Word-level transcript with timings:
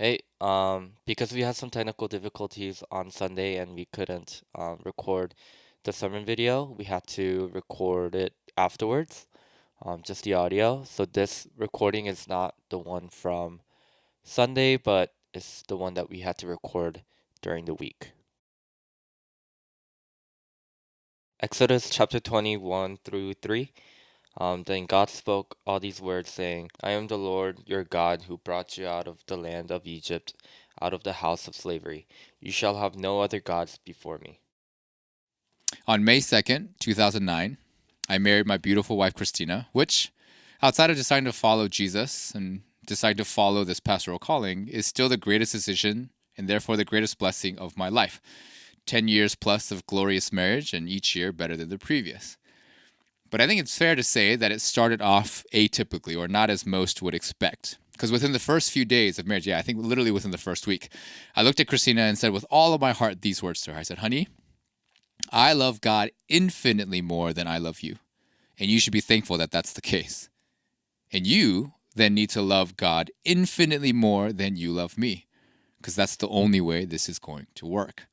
Hey, 0.00 0.20
um, 0.40 0.92
because 1.04 1.30
we 1.30 1.42
had 1.42 1.56
some 1.56 1.68
technical 1.68 2.08
difficulties 2.08 2.82
on 2.90 3.10
Sunday 3.10 3.56
and 3.56 3.74
we 3.74 3.84
couldn't 3.84 4.40
um, 4.54 4.78
record 4.82 5.34
the 5.84 5.92
sermon 5.92 6.24
video, 6.24 6.74
we 6.78 6.84
had 6.84 7.06
to 7.08 7.50
record 7.52 8.14
it 8.14 8.32
afterwards, 8.56 9.26
um, 9.84 10.00
just 10.02 10.24
the 10.24 10.32
audio. 10.32 10.84
So 10.84 11.04
this 11.04 11.46
recording 11.54 12.06
is 12.06 12.26
not 12.26 12.54
the 12.70 12.78
one 12.78 13.10
from 13.10 13.60
Sunday, 14.24 14.78
but 14.78 15.12
it's 15.34 15.64
the 15.68 15.76
one 15.76 15.92
that 15.92 16.08
we 16.08 16.20
had 16.20 16.38
to 16.38 16.46
record 16.46 17.02
during 17.42 17.66
the 17.66 17.74
week. 17.74 18.12
Exodus 21.40 21.90
chapter 21.90 22.20
21 22.20 23.00
through 23.04 23.34
3. 23.34 23.70
Um, 24.38 24.62
then 24.64 24.86
God 24.86 25.10
spoke 25.10 25.56
all 25.66 25.80
these 25.80 26.00
words, 26.00 26.30
saying, 26.30 26.70
I 26.82 26.92
am 26.92 27.08
the 27.08 27.18
Lord 27.18 27.62
your 27.66 27.84
God 27.84 28.22
who 28.22 28.38
brought 28.38 28.78
you 28.78 28.86
out 28.86 29.08
of 29.08 29.24
the 29.26 29.36
land 29.36 29.70
of 29.70 29.86
Egypt, 29.86 30.34
out 30.80 30.94
of 30.94 31.02
the 31.02 31.14
house 31.14 31.48
of 31.48 31.54
slavery. 31.54 32.06
You 32.40 32.52
shall 32.52 32.78
have 32.78 32.94
no 32.96 33.20
other 33.20 33.40
gods 33.40 33.78
before 33.84 34.18
me. 34.18 34.38
On 35.86 36.04
May 36.04 36.18
2nd, 36.18 36.78
2009, 36.78 37.56
I 38.08 38.18
married 38.18 38.46
my 38.46 38.56
beautiful 38.56 38.96
wife, 38.96 39.14
Christina, 39.14 39.68
which, 39.72 40.12
outside 40.62 40.90
of 40.90 40.96
deciding 40.96 41.26
to 41.26 41.32
follow 41.32 41.68
Jesus 41.68 42.32
and 42.34 42.62
deciding 42.86 43.18
to 43.18 43.24
follow 43.24 43.64
this 43.64 43.80
pastoral 43.80 44.18
calling, 44.18 44.68
is 44.68 44.86
still 44.86 45.08
the 45.08 45.16
greatest 45.16 45.52
decision 45.52 46.10
and 46.36 46.48
therefore 46.48 46.76
the 46.76 46.84
greatest 46.84 47.18
blessing 47.18 47.58
of 47.58 47.76
my 47.76 47.88
life. 47.88 48.20
10 48.86 49.08
years 49.08 49.34
plus 49.34 49.70
of 49.70 49.86
glorious 49.86 50.32
marriage, 50.32 50.72
and 50.72 50.88
each 50.88 51.14
year 51.14 51.32
better 51.32 51.56
than 51.56 51.68
the 51.68 51.78
previous. 51.78 52.36
But 53.30 53.40
I 53.40 53.46
think 53.46 53.60
it's 53.60 53.78
fair 53.78 53.94
to 53.94 54.02
say 54.02 54.36
that 54.36 54.52
it 54.52 54.60
started 54.60 55.00
off 55.00 55.44
atypically, 55.54 56.18
or 56.18 56.28
not 56.28 56.50
as 56.50 56.66
most 56.66 57.00
would 57.00 57.14
expect. 57.14 57.78
Because 57.92 58.10
within 58.10 58.32
the 58.32 58.38
first 58.38 58.70
few 58.70 58.84
days 58.84 59.18
of 59.18 59.26
marriage, 59.26 59.46
yeah, 59.46 59.58
I 59.58 59.62
think 59.62 59.78
literally 59.78 60.10
within 60.10 60.30
the 60.30 60.38
first 60.38 60.66
week, 60.66 60.88
I 61.36 61.42
looked 61.42 61.60
at 61.60 61.68
Christina 61.68 62.02
and 62.02 62.18
said 62.18 62.32
with 62.32 62.46
all 62.50 62.72
of 62.74 62.80
my 62.80 62.92
heart 62.92 63.20
these 63.20 63.42
words 63.42 63.60
to 63.62 63.72
her 63.72 63.78
I 63.78 63.82
said, 63.82 63.98
Honey, 63.98 64.28
I 65.30 65.52
love 65.52 65.80
God 65.80 66.10
infinitely 66.28 67.02
more 67.02 67.32
than 67.32 67.46
I 67.46 67.58
love 67.58 67.80
you. 67.80 67.96
And 68.58 68.70
you 68.70 68.80
should 68.80 68.92
be 68.92 69.00
thankful 69.00 69.38
that 69.38 69.50
that's 69.50 69.72
the 69.72 69.80
case. 69.80 70.28
And 71.12 71.26
you 71.26 71.74
then 71.94 72.14
need 72.14 72.30
to 72.30 72.42
love 72.42 72.76
God 72.76 73.10
infinitely 73.24 73.92
more 73.92 74.32
than 74.32 74.56
you 74.56 74.72
love 74.72 74.98
me. 74.98 75.26
Because 75.78 75.96
that's 75.96 76.16
the 76.16 76.28
only 76.28 76.60
way 76.60 76.84
this 76.84 77.08
is 77.08 77.18
going 77.18 77.46
to 77.54 77.66
work. 77.66 78.06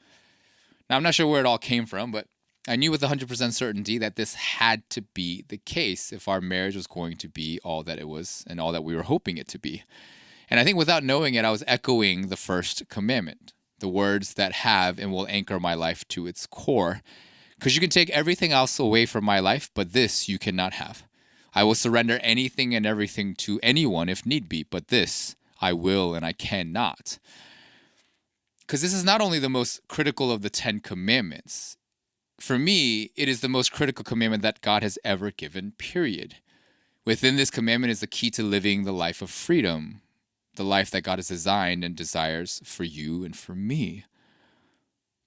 Now, 0.89 0.95
I'm 0.95 1.03
not 1.03 1.15
sure 1.15 1.27
where 1.27 1.41
it 1.41 1.45
all 1.45 1.57
came 1.57 1.85
from, 1.85 2.11
but 2.11 2.27
I 2.67 2.75
knew 2.75 2.91
with 2.91 3.01
100% 3.01 3.53
certainty 3.53 3.97
that 3.97 4.17
this 4.17 4.33
had 4.33 4.89
to 4.89 5.01
be 5.01 5.45
the 5.47 5.57
case 5.57 6.11
if 6.11 6.27
our 6.27 6.41
marriage 6.41 6.75
was 6.75 6.85
going 6.87 7.15
to 7.17 7.29
be 7.29 7.59
all 7.63 7.81
that 7.83 7.97
it 7.97 8.07
was 8.07 8.43
and 8.47 8.59
all 8.59 8.73
that 8.73 8.83
we 8.83 8.95
were 8.95 9.03
hoping 9.03 9.37
it 9.37 9.47
to 9.49 9.59
be. 9.59 9.83
And 10.49 10.59
I 10.59 10.63
think 10.63 10.77
without 10.77 11.03
knowing 11.03 11.35
it, 11.35 11.45
I 11.45 11.51
was 11.51 11.63
echoing 11.65 12.27
the 12.27 12.37
first 12.37 12.89
commandment 12.89 13.53
the 13.79 13.87
words 13.87 14.33
that 14.33 14.51
have 14.51 14.97
and 14.97 15.11
will 15.11 15.27
anchor 15.27 15.59
my 15.59 15.73
life 15.73 16.07
to 16.09 16.27
its 16.27 16.45
core. 16.47 17.01
Because 17.57 17.75
you 17.75 17.81
can 17.81 17.89
take 17.89 18.09
everything 18.09 18.51
else 18.51 18.79
away 18.79 19.05
from 19.05 19.23
my 19.23 19.39
life, 19.39 19.69
but 19.73 19.93
this 19.93 20.27
you 20.27 20.39
cannot 20.39 20.73
have. 20.73 21.03
I 21.53 21.63
will 21.63 21.75
surrender 21.75 22.19
anything 22.21 22.75
and 22.75 22.85
everything 22.85 23.33
to 23.35 23.59
anyone 23.63 24.09
if 24.09 24.25
need 24.25 24.47
be, 24.47 24.63
but 24.63 24.89
this 24.89 25.35
I 25.61 25.73
will 25.73 26.13
and 26.13 26.25
I 26.25 26.33
cannot. 26.33 27.17
Because 28.59 28.81
this 28.81 28.93
is 28.93 29.03
not 29.03 29.21
only 29.21 29.39
the 29.39 29.49
most 29.49 29.87
critical 29.87 30.31
of 30.31 30.41
the 30.41 30.49
Ten 30.49 30.79
Commandments, 30.81 31.76
for 32.39 32.57
me, 32.59 33.11
it 33.15 33.27
is 33.27 33.41
the 33.41 33.49
most 33.49 33.71
critical 33.71 34.03
commandment 34.03 34.43
that 34.43 34.61
God 34.61 34.83
has 34.83 34.99
ever 35.03 35.31
given, 35.31 35.71
period. 35.77 36.35
Within 37.05 37.35
this 37.35 37.49
commandment 37.49 37.91
is 37.91 37.99
the 37.99 38.07
key 38.07 38.29
to 38.31 38.43
living 38.43 38.83
the 38.83 38.91
life 38.91 39.21
of 39.21 39.29
freedom, 39.29 40.01
the 40.55 40.63
life 40.63 40.91
that 40.91 41.01
God 41.01 41.19
has 41.19 41.29
designed 41.29 41.83
and 41.83 41.95
desires 41.95 42.61
for 42.63 42.83
you 42.83 43.23
and 43.23 43.35
for 43.35 43.55
me. 43.55 44.05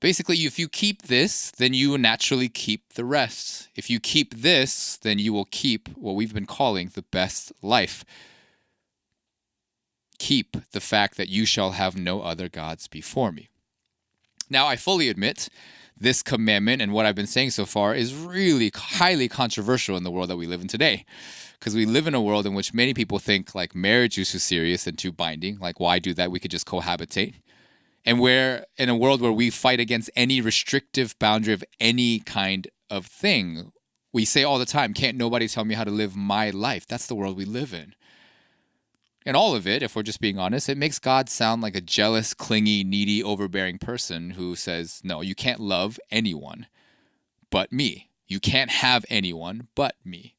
Basically, 0.01 0.37
if 0.37 0.59
you 0.59 0.69
keep 0.69 1.03
this, 1.03 1.51
then 1.51 1.75
you 1.75 1.91
will 1.91 1.99
naturally 1.99 2.49
keep 2.49 2.95
the 2.95 3.05
rest. 3.05 3.69
If 3.77 3.91
you 3.91 4.01
keep 4.01 4.35
this, 4.35 4.97
then 4.97 5.19
you 5.19 5.33
will 5.33 5.47
keep 5.51 5.89
what 5.91 6.15
we've 6.15 6.33
been 6.33 6.47
calling 6.47 6.91
the 6.95 7.03
best 7.03 7.53
life. 7.61 8.05
Keep 10.19 10.71
the 10.73 10.81
fact 10.81 11.17
that 11.17 11.29
you 11.29 11.45
shall 11.45 11.73
have 11.73 11.97
no 11.97 12.23
other 12.23 12.49
gods 12.49 12.89
before 12.89 13.31
me. 13.31 13.49
Now, 14.49 14.67
I 14.67 14.77
fully 14.77 15.09
admit 15.09 15.49
this 16.01 16.23
commandment 16.23 16.81
and 16.81 16.93
what 16.93 17.05
I've 17.05 17.15
been 17.15 17.27
saying 17.27 17.51
so 17.51 17.67
far 17.67 17.95
is 17.95 18.15
really 18.15 18.73
highly 18.75 19.29
controversial 19.29 19.97
in 19.97 20.03
the 20.03 20.11
world 20.11 20.31
that 20.31 20.37
we 20.37 20.47
live 20.47 20.63
in 20.63 20.69
today. 20.69 21.05
Because 21.59 21.75
we 21.75 21.85
live 21.85 22.07
in 22.07 22.15
a 22.15 22.23
world 22.23 22.47
in 22.47 22.55
which 22.55 22.73
many 22.73 22.95
people 22.95 23.19
think 23.19 23.55
like 23.55 23.75
marriage 23.75 24.17
is 24.19 24.33
too 24.33 24.39
serious 24.39 24.87
and 24.87 24.97
too 24.97 25.13
binding. 25.13 25.59
Like, 25.59 25.79
why 25.79 25.99
do 25.99 26.15
that? 26.15 26.31
We 26.31 26.41
could 26.41 26.51
just 26.51 26.67
cohabitate. 26.67 27.35
And 28.07 28.19
we're 28.19 28.65
in 28.79 28.89
a 28.89 28.97
world 28.97 29.21
where 29.21 29.31
we 29.31 29.51
fight 29.51 29.79
against 29.79 30.11
any 30.17 30.41
restrictive 30.41 31.19
boundary 31.19 31.53
of 31.53 31.63
any 31.79 32.21
kind 32.21 32.67
of 32.89 33.05
thing. 33.05 33.73
We 34.11 34.25
say 34.25 34.43
all 34.43 34.59
the 34.59 34.65
time, 34.65 34.95
can't 34.95 35.19
nobody 35.19 35.49
tell 35.49 35.67
me 35.67 35.75
how 35.75 35.85
to 35.85 35.91
live 35.91 36.17
my 36.17 36.49
life? 36.49 36.87
That's 36.87 37.07
the 37.07 37.15
world 37.15 37.37
we 37.37 37.45
live 37.45 37.75
in. 37.75 37.95
And 39.27 39.37
all 39.37 39.55
of 39.55 39.67
it, 39.67 39.83
if 39.83 39.95
we're 39.95 40.03
just 40.03 40.21
being 40.21 40.39
honest, 40.39 40.69
it 40.69 40.79
makes 40.79 40.99
God 40.99 41.29
sound 41.29 41.61
like 41.61 41.77
a 41.77 41.81
jealous, 41.81 42.33
clingy, 42.33 42.83
needy, 42.85 43.23
overbearing 43.23 43.79
person 43.79 44.31
who 44.31 44.57
says, 44.57 45.01
No, 45.05 45.21
you 45.21 45.35
can't 45.35 45.61
love 45.61 46.01
anyone 46.11 46.67
but 47.51 47.73
me. 47.73 48.09
You 48.27 48.41
can't 48.41 48.71
have 48.71 49.05
anyone 49.11 49.69
but 49.75 49.97
me. 50.05 50.37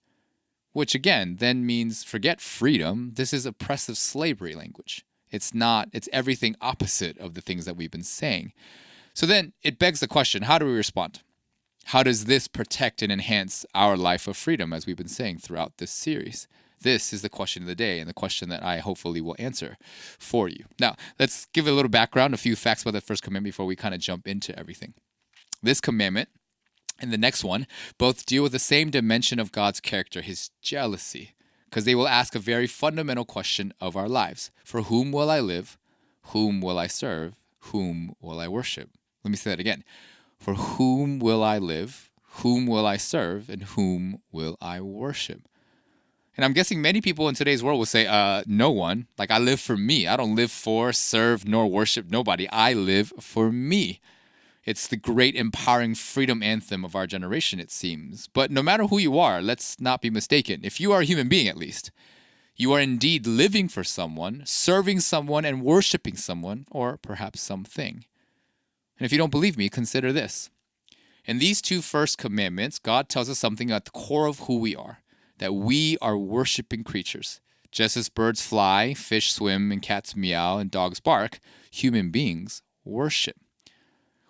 Which 0.74 0.96
again 0.96 1.36
then 1.40 1.66
means 1.66 2.04
forget 2.04 2.42
freedom. 2.42 3.12
This 3.16 3.34
is 3.34 3.46
oppressive 3.46 3.98
slavery 3.98 4.56
language. 4.56 5.06
It's 5.30 5.54
not, 5.54 5.90
it's 5.94 6.10
everything 6.12 6.56
opposite 6.62 7.18
of 7.20 7.34
the 7.34 7.42
things 7.42 7.66
that 7.66 7.76
we've 7.76 7.92
been 7.92 8.04
saying. 8.04 8.54
So 9.14 9.26
then 9.26 9.54
it 9.62 9.80
begs 9.80 10.00
the 10.00 10.08
question 10.08 10.44
how 10.44 10.58
do 10.58 10.66
we 10.66 10.74
respond? 10.74 11.22
How 11.86 12.04
does 12.04 12.26
this 12.26 12.48
protect 12.48 13.02
and 13.02 13.12
enhance 13.12 13.66
our 13.76 13.98
life 13.98 14.28
of 14.28 14.38
freedom, 14.38 14.72
as 14.72 14.86
we've 14.86 14.98
been 14.98 15.08
saying 15.08 15.40
throughout 15.40 15.78
this 15.78 15.92
series? 15.92 16.48
This 16.82 17.14
is 17.14 17.22
the 17.22 17.30
question 17.30 17.64
of 17.64 17.68
the 17.68 17.76
day 17.76 18.00
and 18.00 18.10
the 18.10 18.14
question 18.14 18.50
that 18.50 18.64
I 18.64 18.80
hopefully 18.80 19.22
will 19.22 19.36
answer 19.38 19.78
for 20.18 20.50
you. 20.50 20.66
Now, 20.80 20.96
let's 21.20 21.46
give 21.54 21.68
a 21.68 21.72
little 21.72 21.90
background, 21.90 22.34
a 22.34 22.38
few 22.38 22.56
facts 22.56 22.82
about 22.82 22.94
the 22.94 23.02
first 23.02 23.22
commandment 23.22 23.54
before 23.54 23.68
we 23.68 23.76
kind 23.76 23.94
of 23.94 24.02
jump 24.02 24.28
into 24.28 24.58
everything. 24.58 24.96
This 25.62 25.80
commandment 25.80 26.30
and 27.00 27.12
the 27.12 27.18
next 27.18 27.44
one 27.44 27.68
both 27.98 28.26
deal 28.26 28.42
with 28.44 28.52
the 28.52 28.60
same 28.60 28.90
dimension 28.90 29.40
of 29.40 29.52
God's 29.52 29.80
character, 29.80 30.22
his 30.22 30.50
jealousy, 30.62 31.36
because 31.66 31.86
they 31.86 31.96
will 31.96 32.08
ask 32.08 32.34
a 32.36 32.40
very 32.40 32.68
fundamental 32.68 33.26
question 33.26 33.74
of 33.80 33.96
our 33.96 34.10
lives 34.10 34.50
For 34.64 34.84
whom 34.84 35.12
will 35.12 35.30
I 35.30 35.40
live? 35.40 35.78
Whom 36.28 36.62
will 36.62 36.80
I 36.80 36.88
serve? 36.88 37.36
Whom 37.66 38.16
will 38.22 38.40
I 38.40 38.48
worship? 38.48 38.90
Let 39.24 39.32
me 39.32 39.38
say 39.38 39.52
that 39.52 39.60
again. 39.60 39.84
For 40.42 40.56
whom 40.56 41.20
will 41.20 41.44
I 41.44 41.60
live? 41.60 42.10
Whom 42.42 42.66
will 42.66 42.88
I 42.88 42.98
serve? 42.98 43.48
And 43.48 43.62
whom 43.62 44.22
will 44.32 44.58
I 44.60 44.82
worship? 44.82 45.48
And 46.36 46.44
I'm 46.44 46.54
guessing 46.54 46.82
many 46.82 47.00
people 47.00 47.30
in 47.30 47.36
today's 47.36 47.62
world 47.62 47.78
will 47.78 47.86
say, 47.86 48.08
uh, 48.08 48.42
no 48.48 48.72
one. 48.72 49.06
Like, 49.20 49.30
I 49.30 49.38
live 49.38 49.60
for 49.60 49.78
me. 49.78 50.08
I 50.08 50.18
don't 50.18 50.36
live 50.36 50.52
for, 50.52 50.94
serve, 50.94 51.48
nor 51.48 51.68
worship 51.68 52.10
nobody. 52.10 52.50
I 52.50 52.74
live 52.74 53.14
for 53.20 53.52
me. 53.52 54.00
It's 54.66 54.88
the 54.88 54.98
great 54.98 55.36
empowering 55.36 55.94
freedom 55.94 56.42
anthem 56.42 56.84
of 56.84 56.96
our 56.96 57.06
generation, 57.06 57.60
it 57.60 57.70
seems. 57.70 58.28
But 58.28 58.50
no 58.50 58.64
matter 58.64 58.88
who 58.88 58.98
you 58.98 59.20
are, 59.20 59.44
let's 59.44 59.80
not 59.80 60.02
be 60.02 60.10
mistaken. 60.10 60.62
If 60.64 60.80
you 60.80 60.92
are 60.92 61.02
a 61.02 61.06
human 61.06 61.30
being, 61.30 61.50
at 61.50 61.58
least, 61.58 61.92
you 62.56 62.74
are 62.74 62.80
indeed 62.80 63.28
living 63.28 63.68
for 63.68 63.84
someone, 63.84 64.42
serving 64.46 65.02
someone, 65.02 65.46
and 65.46 65.62
worshiping 65.62 66.16
someone, 66.16 66.66
or 66.72 66.98
perhaps 66.98 67.42
something. 67.42 68.06
And 69.02 69.08
if 69.08 69.12
you 69.12 69.18
don't 69.18 69.32
believe 69.32 69.58
me, 69.58 69.68
consider 69.68 70.14
this. 70.14 70.52
In 71.26 71.40
these 71.40 71.60
two 71.60 71.82
first 71.82 72.20
commandments, 72.20 72.78
God 72.78 73.10
tells 73.10 73.32
us 73.32 73.40
something 73.40 73.72
at 73.72 73.86
the 73.86 73.90
core 73.90 74.28
of 74.28 74.42
who 74.42 74.60
we 74.60 74.76
are 74.76 75.00
that 75.40 75.56
we 75.56 75.98
are 76.04 76.20
worshiping 76.20 76.84
creatures. 76.84 77.42
Just 77.72 77.98
as 77.98 78.10
birds 78.10 78.44
fly, 78.44 78.94
fish 78.94 79.34
swim, 79.34 79.72
and 79.72 79.82
cats 79.82 80.16
meow, 80.16 80.60
and 80.60 80.70
dogs 80.70 81.00
bark, 81.00 81.40
human 81.72 82.12
beings 82.12 82.62
worship. 82.86 83.38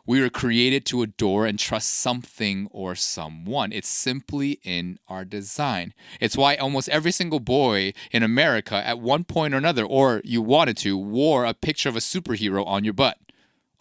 We 0.05 0.21
were 0.21 0.29
created 0.29 0.85
to 0.85 1.01
adore 1.01 1.45
and 1.45 1.59
trust 1.59 1.89
something 1.89 2.69
or 2.71 2.95
someone. 2.95 3.73
It's 3.73 3.89
simply 3.89 4.61
in 4.63 4.99
our 5.09 5.25
design. 5.25 5.93
It's 6.21 6.37
why 6.37 6.55
almost 6.55 6.87
every 6.87 7.11
single 7.11 7.41
boy 7.41 7.91
in 8.13 8.23
America, 8.23 8.75
at 8.75 9.01
one 9.01 9.25
point 9.25 9.53
or 9.53 9.57
another, 9.57 9.83
or 9.83 10.21
you 10.23 10.41
wanted 10.41 10.77
to, 10.77 10.97
wore 10.97 11.43
a 11.43 11.53
picture 11.53 11.89
of 11.89 11.97
a 11.97 11.99
superhero 11.99 12.65
on 12.65 12.85
your 12.85 12.93
butt, 12.93 13.17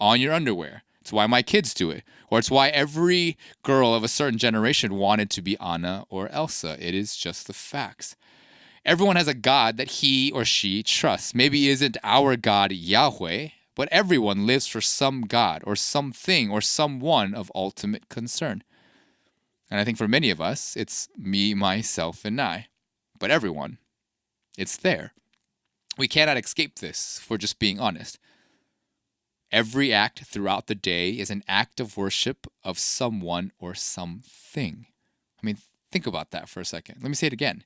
on 0.00 0.20
your 0.20 0.32
underwear. 0.32 0.82
It's 1.00 1.12
why 1.12 1.26
my 1.26 1.42
kids 1.42 1.74
do 1.74 1.90
it. 1.90 2.04
Or 2.30 2.38
it's 2.38 2.50
why 2.50 2.68
every 2.68 3.36
girl 3.62 3.94
of 3.94 4.04
a 4.04 4.08
certain 4.08 4.38
generation 4.38 4.94
wanted 4.94 5.30
to 5.30 5.42
be 5.42 5.58
Anna 5.58 6.04
or 6.08 6.28
Elsa. 6.28 6.76
It 6.78 6.94
is 6.94 7.16
just 7.16 7.46
the 7.46 7.52
facts. 7.52 8.16
Everyone 8.84 9.16
has 9.16 9.28
a 9.28 9.34
God 9.34 9.76
that 9.76 9.90
he 9.90 10.30
or 10.32 10.44
she 10.44 10.82
trusts. 10.82 11.34
Maybe 11.34 11.68
isn't 11.68 11.96
our 12.02 12.36
God 12.36 12.72
Yahweh, 12.72 13.48
but 13.74 13.88
everyone 13.90 14.46
lives 14.46 14.66
for 14.66 14.80
some 14.80 15.22
God 15.22 15.62
or 15.66 15.76
something 15.76 16.50
or 16.50 16.60
someone 16.60 17.34
of 17.34 17.52
ultimate 17.54 18.08
concern. 18.08 18.62
And 19.70 19.78
I 19.78 19.84
think 19.84 19.98
for 19.98 20.08
many 20.08 20.30
of 20.30 20.40
us, 20.40 20.76
it's 20.76 21.08
me, 21.16 21.54
myself, 21.54 22.24
and 22.24 22.40
I. 22.40 22.68
But 23.18 23.30
everyone, 23.30 23.78
it's 24.56 24.76
there. 24.76 25.12
We 25.96 26.08
cannot 26.08 26.38
escape 26.38 26.78
this 26.78 27.20
for 27.22 27.36
just 27.36 27.58
being 27.58 27.78
honest. 27.78 28.18
Every 29.52 29.92
act 29.92 30.20
throughout 30.20 30.68
the 30.68 30.74
day 30.74 31.10
is 31.10 31.30
an 31.30 31.42
act 31.48 31.80
of 31.80 31.96
worship 31.96 32.46
of 32.62 32.78
someone 32.78 33.50
or 33.58 33.74
something. 33.74 34.86
I 35.42 35.46
mean, 35.46 35.58
think 35.90 36.06
about 36.06 36.30
that 36.30 36.48
for 36.48 36.60
a 36.60 36.64
second. 36.64 36.98
Let 37.02 37.08
me 37.08 37.14
say 37.14 37.26
it 37.26 37.32
again. 37.32 37.64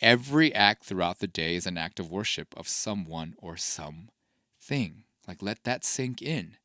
Every 0.00 0.54
act 0.54 0.84
throughout 0.84 1.18
the 1.18 1.26
day 1.26 1.56
is 1.56 1.66
an 1.66 1.76
act 1.76 2.00
of 2.00 2.10
worship 2.10 2.54
of 2.56 2.68
someone 2.68 3.34
or 3.38 3.56
something. 3.56 5.04
Like, 5.26 5.42
let 5.42 5.64
that 5.64 5.84
sink 5.84 6.22
in. 6.22 6.56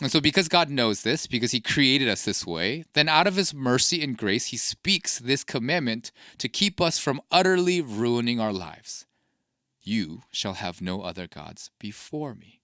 And 0.00 0.10
so, 0.10 0.20
because 0.20 0.48
God 0.48 0.70
knows 0.70 1.02
this, 1.02 1.26
because 1.26 1.50
He 1.50 1.60
created 1.60 2.08
us 2.08 2.24
this 2.24 2.46
way, 2.46 2.84
then 2.94 3.08
out 3.08 3.26
of 3.26 3.36
His 3.36 3.52
mercy 3.52 4.02
and 4.02 4.16
grace, 4.16 4.46
He 4.46 4.56
speaks 4.56 5.18
this 5.18 5.44
commandment 5.44 6.10
to 6.38 6.48
keep 6.48 6.80
us 6.80 6.98
from 6.98 7.20
utterly 7.30 7.80
ruining 7.80 8.40
our 8.40 8.52
lives. 8.52 9.06
You 9.82 10.22
shall 10.30 10.54
have 10.54 10.80
no 10.80 11.02
other 11.02 11.26
gods 11.26 11.70
before 11.78 12.34
me. 12.34 12.57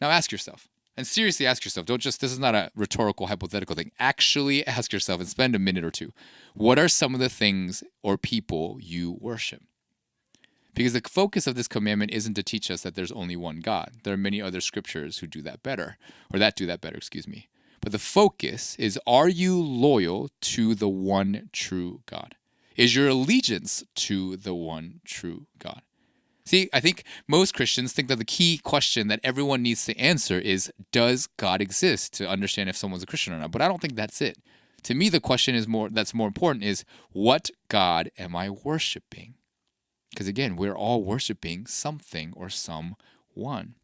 Now, 0.00 0.10
ask 0.10 0.32
yourself, 0.32 0.68
and 0.96 1.06
seriously 1.06 1.46
ask 1.46 1.64
yourself, 1.64 1.86
don't 1.86 2.00
just, 2.00 2.20
this 2.20 2.32
is 2.32 2.38
not 2.38 2.54
a 2.54 2.70
rhetorical, 2.74 3.26
hypothetical 3.26 3.76
thing. 3.76 3.92
Actually 3.98 4.66
ask 4.66 4.92
yourself 4.92 5.20
and 5.20 5.28
spend 5.28 5.54
a 5.54 5.58
minute 5.58 5.84
or 5.84 5.90
two. 5.90 6.12
What 6.54 6.78
are 6.78 6.88
some 6.88 7.14
of 7.14 7.20
the 7.20 7.28
things 7.28 7.82
or 8.02 8.18
people 8.18 8.78
you 8.80 9.16
worship? 9.20 9.62
Because 10.74 10.92
the 10.92 11.02
focus 11.08 11.46
of 11.46 11.54
this 11.54 11.68
commandment 11.68 12.12
isn't 12.12 12.34
to 12.34 12.42
teach 12.42 12.70
us 12.70 12.82
that 12.82 12.94
there's 12.94 13.12
only 13.12 13.36
one 13.36 13.60
God. 13.60 13.92
There 14.04 14.14
are 14.14 14.18
many 14.18 14.40
other 14.40 14.60
scriptures 14.60 15.18
who 15.18 15.26
do 15.26 15.42
that 15.42 15.62
better, 15.62 15.98
or 16.32 16.38
that 16.38 16.56
do 16.56 16.66
that 16.66 16.80
better, 16.80 16.96
excuse 16.96 17.26
me. 17.26 17.48
But 17.80 17.92
the 17.92 17.98
focus 17.98 18.76
is 18.76 18.98
are 19.06 19.28
you 19.28 19.60
loyal 19.60 20.30
to 20.42 20.74
the 20.74 20.88
one 20.88 21.50
true 21.52 22.02
God? 22.06 22.36
Is 22.76 22.94
your 22.94 23.08
allegiance 23.08 23.84
to 23.96 24.36
the 24.36 24.54
one 24.54 25.00
true 25.04 25.46
God? 25.58 25.82
See, 26.50 26.68
I 26.72 26.80
think 26.80 27.04
most 27.28 27.54
Christians 27.54 27.92
think 27.92 28.08
that 28.08 28.16
the 28.16 28.24
key 28.24 28.58
question 28.58 29.06
that 29.06 29.20
everyone 29.22 29.62
needs 29.62 29.84
to 29.84 29.96
answer 29.96 30.36
is 30.36 30.72
Does 30.90 31.28
God 31.36 31.60
exist 31.60 32.12
to 32.14 32.28
understand 32.28 32.68
if 32.68 32.76
someone's 32.76 33.04
a 33.04 33.06
Christian 33.06 33.32
or 33.32 33.38
not? 33.38 33.52
But 33.52 33.62
I 33.62 33.68
don't 33.68 33.80
think 33.80 33.94
that's 33.94 34.20
it. 34.20 34.36
To 34.82 34.94
me, 34.96 35.08
the 35.08 35.20
question 35.20 35.54
is 35.54 35.68
more 35.68 35.88
that's 35.88 36.12
more 36.12 36.26
important 36.26 36.64
is 36.64 36.84
what 37.12 37.52
God 37.68 38.10
am 38.18 38.34
I 38.34 38.50
worshiping? 38.50 39.34
Because 40.10 40.26
again, 40.26 40.56
we're 40.56 40.74
all 40.74 41.04
worshiping 41.04 41.66
something 41.66 42.32
or 42.34 42.48
someone. 42.48 43.76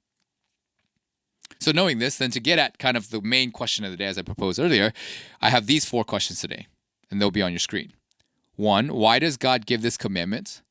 So, 1.61 1.71
knowing 1.71 2.01
this, 2.01 2.19
then 2.19 2.33
to 2.33 2.41
get 2.41 2.59
at 2.59 2.81
kind 2.81 2.97
of 2.97 3.11
the 3.11 3.23
main 3.23 3.53
question 3.53 3.85
of 3.85 3.93
the 3.93 3.97
day, 3.97 4.07
as 4.07 4.19
I 4.19 4.23
proposed 4.23 4.59
earlier, 4.59 4.93
I 5.41 5.51
have 5.51 5.69
these 5.69 5.85
four 5.85 6.03
questions 6.03 6.41
today, 6.41 6.67
and 7.13 7.23
they'll 7.23 7.31
be 7.31 7.43
on 7.43 7.53
your 7.53 7.61
screen. 7.61 7.93
One, 8.57 8.89
why 8.89 9.21
does 9.21 9.37
God 9.37 9.67
give 9.67 9.83
this 9.83 9.97
commandment? 9.97 10.63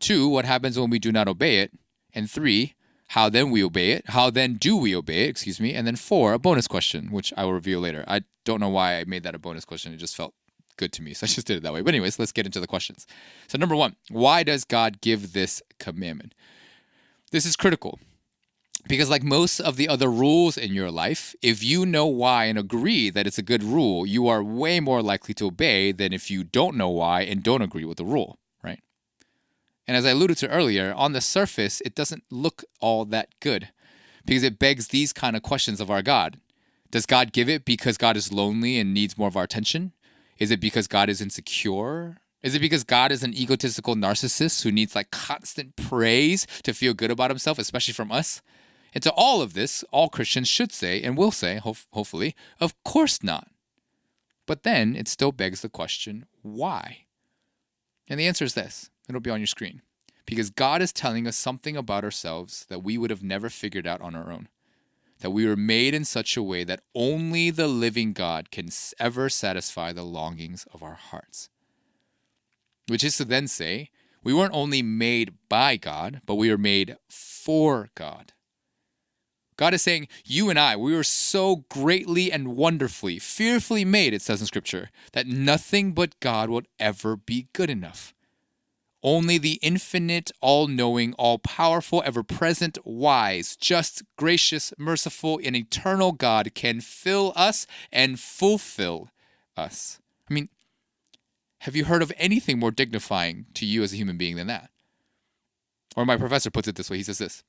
Two, 0.00 0.28
what 0.28 0.44
happens 0.44 0.78
when 0.78 0.90
we 0.90 0.98
do 0.98 1.12
not 1.12 1.28
obey 1.28 1.58
it? 1.58 1.72
And 2.12 2.28
three, 2.28 2.74
how 3.08 3.28
then 3.28 3.50
we 3.50 3.62
obey 3.62 3.92
it? 3.92 4.10
How 4.10 4.30
then 4.30 4.54
do 4.54 4.76
we 4.76 4.96
obey 4.96 5.24
it? 5.24 5.30
Excuse 5.30 5.60
me. 5.60 5.74
And 5.74 5.86
then 5.86 5.96
four, 5.96 6.32
a 6.32 6.38
bonus 6.38 6.66
question, 6.66 7.10
which 7.10 7.32
I 7.36 7.44
will 7.44 7.52
reveal 7.52 7.80
later. 7.80 8.04
I 8.08 8.22
don't 8.44 8.60
know 8.60 8.68
why 8.68 8.98
I 8.98 9.04
made 9.04 9.22
that 9.24 9.34
a 9.34 9.38
bonus 9.38 9.64
question. 9.64 9.92
It 9.92 9.98
just 9.98 10.16
felt 10.16 10.34
good 10.76 10.92
to 10.92 11.02
me. 11.02 11.12
So 11.12 11.24
I 11.24 11.28
just 11.28 11.46
did 11.46 11.58
it 11.58 11.62
that 11.62 11.72
way. 11.72 11.82
But, 11.82 11.94
anyways, 11.94 12.18
let's 12.18 12.32
get 12.32 12.46
into 12.46 12.60
the 12.60 12.66
questions. 12.66 13.06
So, 13.46 13.58
number 13.58 13.76
one, 13.76 13.96
why 14.08 14.42
does 14.42 14.64
God 14.64 15.00
give 15.00 15.32
this 15.32 15.62
commandment? 15.78 16.34
This 17.30 17.46
is 17.46 17.54
critical 17.54 18.00
because, 18.88 19.10
like 19.10 19.22
most 19.22 19.60
of 19.60 19.76
the 19.76 19.88
other 19.88 20.10
rules 20.10 20.56
in 20.56 20.72
your 20.72 20.90
life, 20.90 21.36
if 21.42 21.62
you 21.62 21.86
know 21.86 22.06
why 22.06 22.46
and 22.46 22.58
agree 22.58 23.10
that 23.10 23.26
it's 23.26 23.38
a 23.38 23.42
good 23.42 23.62
rule, 23.62 24.04
you 24.04 24.26
are 24.26 24.42
way 24.42 24.80
more 24.80 25.02
likely 25.02 25.34
to 25.34 25.46
obey 25.46 25.92
than 25.92 26.12
if 26.12 26.30
you 26.30 26.42
don't 26.42 26.76
know 26.76 26.88
why 26.88 27.20
and 27.20 27.44
don't 27.44 27.62
agree 27.62 27.84
with 27.84 27.98
the 27.98 28.04
rule? 28.04 28.39
And 29.86 29.96
as 29.96 30.06
I 30.06 30.10
alluded 30.10 30.38
to 30.38 30.48
earlier, 30.48 30.92
on 30.94 31.12
the 31.12 31.20
surface, 31.20 31.80
it 31.82 31.94
doesn't 31.94 32.24
look 32.30 32.64
all 32.80 33.04
that 33.06 33.28
good 33.40 33.70
because 34.24 34.42
it 34.42 34.58
begs 34.58 34.88
these 34.88 35.12
kind 35.12 35.36
of 35.36 35.42
questions 35.42 35.80
of 35.80 35.90
our 35.90 36.02
God. 36.02 36.38
Does 36.90 37.06
God 37.06 37.32
give 37.32 37.48
it 37.48 37.64
because 37.64 37.96
God 37.96 38.16
is 38.16 38.32
lonely 38.32 38.78
and 38.78 38.92
needs 38.92 39.16
more 39.16 39.28
of 39.28 39.36
our 39.36 39.44
attention? 39.44 39.92
Is 40.38 40.50
it 40.50 40.60
because 40.60 40.88
God 40.88 41.08
is 41.08 41.20
insecure? 41.20 42.18
Is 42.42 42.54
it 42.54 42.60
because 42.60 42.84
God 42.84 43.12
is 43.12 43.22
an 43.22 43.34
egotistical 43.34 43.94
narcissist 43.94 44.62
who 44.62 44.72
needs 44.72 44.94
like 44.94 45.10
constant 45.10 45.76
praise 45.76 46.46
to 46.62 46.72
feel 46.72 46.94
good 46.94 47.10
about 47.10 47.30
himself, 47.30 47.58
especially 47.58 47.94
from 47.94 48.10
us? 48.10 48.42
And 48.92 49.02
to 49.02 49.12
all 49.12 49.40
of 49.42 49.52
this, 49.52 49.84
all 49.92 50.08
Christians 50.08 50.48
should 50.48 50.72
say 50.72 51.02
and 51.02 51.16
will 51.16 51.30
say, 51.30 51.58
ho- 51.58 51.76
hopefully, 51.92 52.34
of 52.58 52.74
course 52.82 53.22
not. 53.22 53.48
But 54.46 54.62
then 54.64 54.96
it 54.96 55.06
still 55.06 55.32
begs 55.32 55.60
the 55.60 55.68
question, 55.68 56.26
why? 56.42 57.04
And 58.08 58.18
the 58.18 58.26
answer 58.26 58.44
is 58.44 58.54
this 58.54 58.90
it'll 59.10 59.20
be 59.20 59.30
on 59.30 59.40
your 59.40 59.46
screen. 59.46 59.82
Because 60.26 60.50
God 60.50 60.80
is 60.80 60.92
telling 60.92 61.26
us 61.26 61.36
something 61.36 61.76
about 61.76 62.04
ourselves 62.04 62.66
that 62.68 62.82
we 62.82 62.96
would 62.96 63.10
have 63.10 63.22
never 63.22 63.48
figured 63.48 63.86
out 63.86 64.00
on 64.00 64.14
our 64.14 64.30
own 64.30 64.48
that 65.20 65.30
we 65.30 65.46
were 65.46 65.56
made 65.56 65.94
in 65.94 66.04
such 66.04 66.36
a 66.36 66.42
way 66.42 66.64
that 66.64 66.80
only 66.94 67.50
the 67.50 67.68
living 67.68 68.12
God 68.12 68.50
can 68.50 68.68
ever 68.98 69.28
satisfy 69.28 69.92
the 69.92 70.02
longings 70.02 70.66
of 70.72 70.82
our 70.82 70.94
hearts. 70.94 71.48
Which 72.88 73.04
is 73.04 73.16
to 73.18 73.24
then 73.24 73.46
say, 73.46 73.90
we 74.24 74.34
weren't 74.34 74.54
only 74.54 74.82
made 74.82 75.34
by 75.48 75.76
God, 75.76 76.20
but 76.26 76.34
we 76.34 76.50
were 76.50 76.58
made 76.58 76.96
for 77.08 77.88
God. 77.94 78.32
God 79.56 79.74
is 79.74 79.82
saying, 79.82 80.08
You 80.24 80.48
and 80.48 80.58
I, 80.58 80.74
we 80.76 80.94
were 80.94 81.04
so 81.04 81.64
greatly 81.68 82.32
and 82.32 82.56
wonderfully, 82.56 83.18
fearfully 83.18 83.84
made, 83.84 84.14
it 84.14 84.22
says 84.22 84.40
in 84.40 84.46
Scripture, 84.46 84.90
that 85.12 85.26
nothing 85.26 85.92
but 85.92 86.18
God 86.20 86.48
would 86.48 86.66
ever 86.78 87.16
be 87.16 87.48
good 87.52 87.68
enough. 87.68 88.14
Only 89.02 89.38
the 89.38 89.58
infinite, 89.62 90.30
all 90.42 90.66
knowing, 90.66 91.14
all 91.14 91.38
powerful, 91.38 92.02
ever 92.04 92.22
present, 92.22 92.76
wise, 92.84 93.56
just, 93.56 94.02
gracious, 94.16 94.74
merciful, 94.76 95.40
and 95.42 95.56
eternal 95.56 96.12
God 96.12 96.54
can 96.54 96.82
fill 96.82 97.32
us 97.34 97.66
and 97.90 98.20
fulfill 98.20 99.08
us. 99.56 100.00
I 100.28 100.34
mean, 100.34 100.50
have 101.60 101.74
you 101.74 101.86
heard 101.86 102.02
of 102.02 102.12
anything 102.18 102.58
more 102.58 102.70
dignifying 102.70 103.46
to 103.54 103.64
you 103.64 103.82
as 103.82 103.94
a 103.94 103.96
human 103.96 104.18
being 104.18 104.36
than 104.36 104.48
that? 104.48 104.70
Or 105.96 106.04
my 106.04 106.16
professor 106.16 106.50
puts 106.50 106.68
it 106.68 106.76
this 106.76 106.90
way 106.90 106.98
he 106.98 107.02
says 107.02 107.18
this 107.18 107.42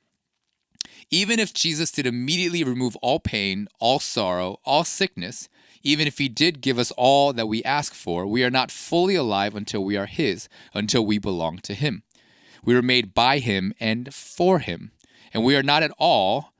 Even 1.09 1.37
if 1.37 1.53
Jesus 1.53 1.91
did 1.91 2.05
immediately 2.05 2.63
remove 2.63 2.95
all 2.97 3.19
pain, 3.19 3.67
all 3.79 3.99
sorrow, 3.99 4.59
all 4.63 4.85
sickness, 4.85 5.49
even 5.83 6.07
if 6.07 6.17
He 6.17 6.29
did 6.29 6.61
give 6.61 6.77
us 6.79 6.91
all 6.91 7.33
that 7.33 7.47
we 7.47 7.63
ask 7.63 7.93
for, 7.93 8.25
we 8.25 8.43
are 8.43 8.49
not 8.49 8.71
fully 8.71 9.15
alive 9.15 9.55
until 9.55 9.83
we 9.83 9.97
are 9.97 10.05
His, 10.05 10.47
until 10.73 11.05
we 11.05 11.17
belong 11.17 11.59
to 11.59 11.73
Him. 11.73 12.03
We 12.63 12.75
were 12.75 12.81
made 12.81 13.13
by 13.13 13.39
Him 13.39 13.73
and 13.79 14.13
for 14.13 14.59
Him. 14.59 14.91
And 15.33 15.43
we 15.43 15.55
are 15.55 15.63
not 15.63 15.83
at 15.83 15.93
all 15.97 16.53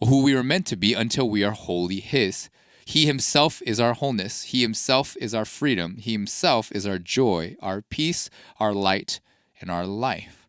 who 0.00 0.22
we 0.22 0.34
were 0.34 0.44
meant 0.44 0.66
to 0.66 0.76
be 0.76 0.94
until 0.94 1.28
we 1.28 1.42
are 1.42 1.52
wholly 1.52 2.00
His. 2.00 2.50
He 2.84 3.06
Himself 3.06 3.60
is 3.66 3.80
our 3.80 3.94
wholeness. 3.94 4.44
He 4.44 4.62
Himself 4.62 5.16
is 5.20 5.34
our 5.34 5.44
freedom. 5.44 5.96
He 5.96 6.12
Himself 6.12 6.72
is 6.72 6.86
our 6.86 6.98
joy, 6.98 7.56
our 7.60 7.82
peace, 7.82 8.30
our 8.58 8.72
light, 8.72 9.20
and 9.60 9.70
our 9.70 9.86
life. 9.86 10.46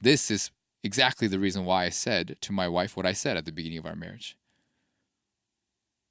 This 0.00 0.30
is 0.30 0.50
exactly 0.84 1.26
the 1.26 1.38
reason 1.38 1.64
why 1.64 1.86
I 1.86 1.88
said 1.88 2.36
to 2.42 2.52
my 2.52 2.68
wife 2.68 2.96
what 2.96 3.06
I 3.06 3.12
said 3.12 3.36
at 3.36 3.44
the 3.44 3.52
beginning 3.52 3.78
of 3.78 3.86
our 3.86 3.96
marriage. 3.96 4.36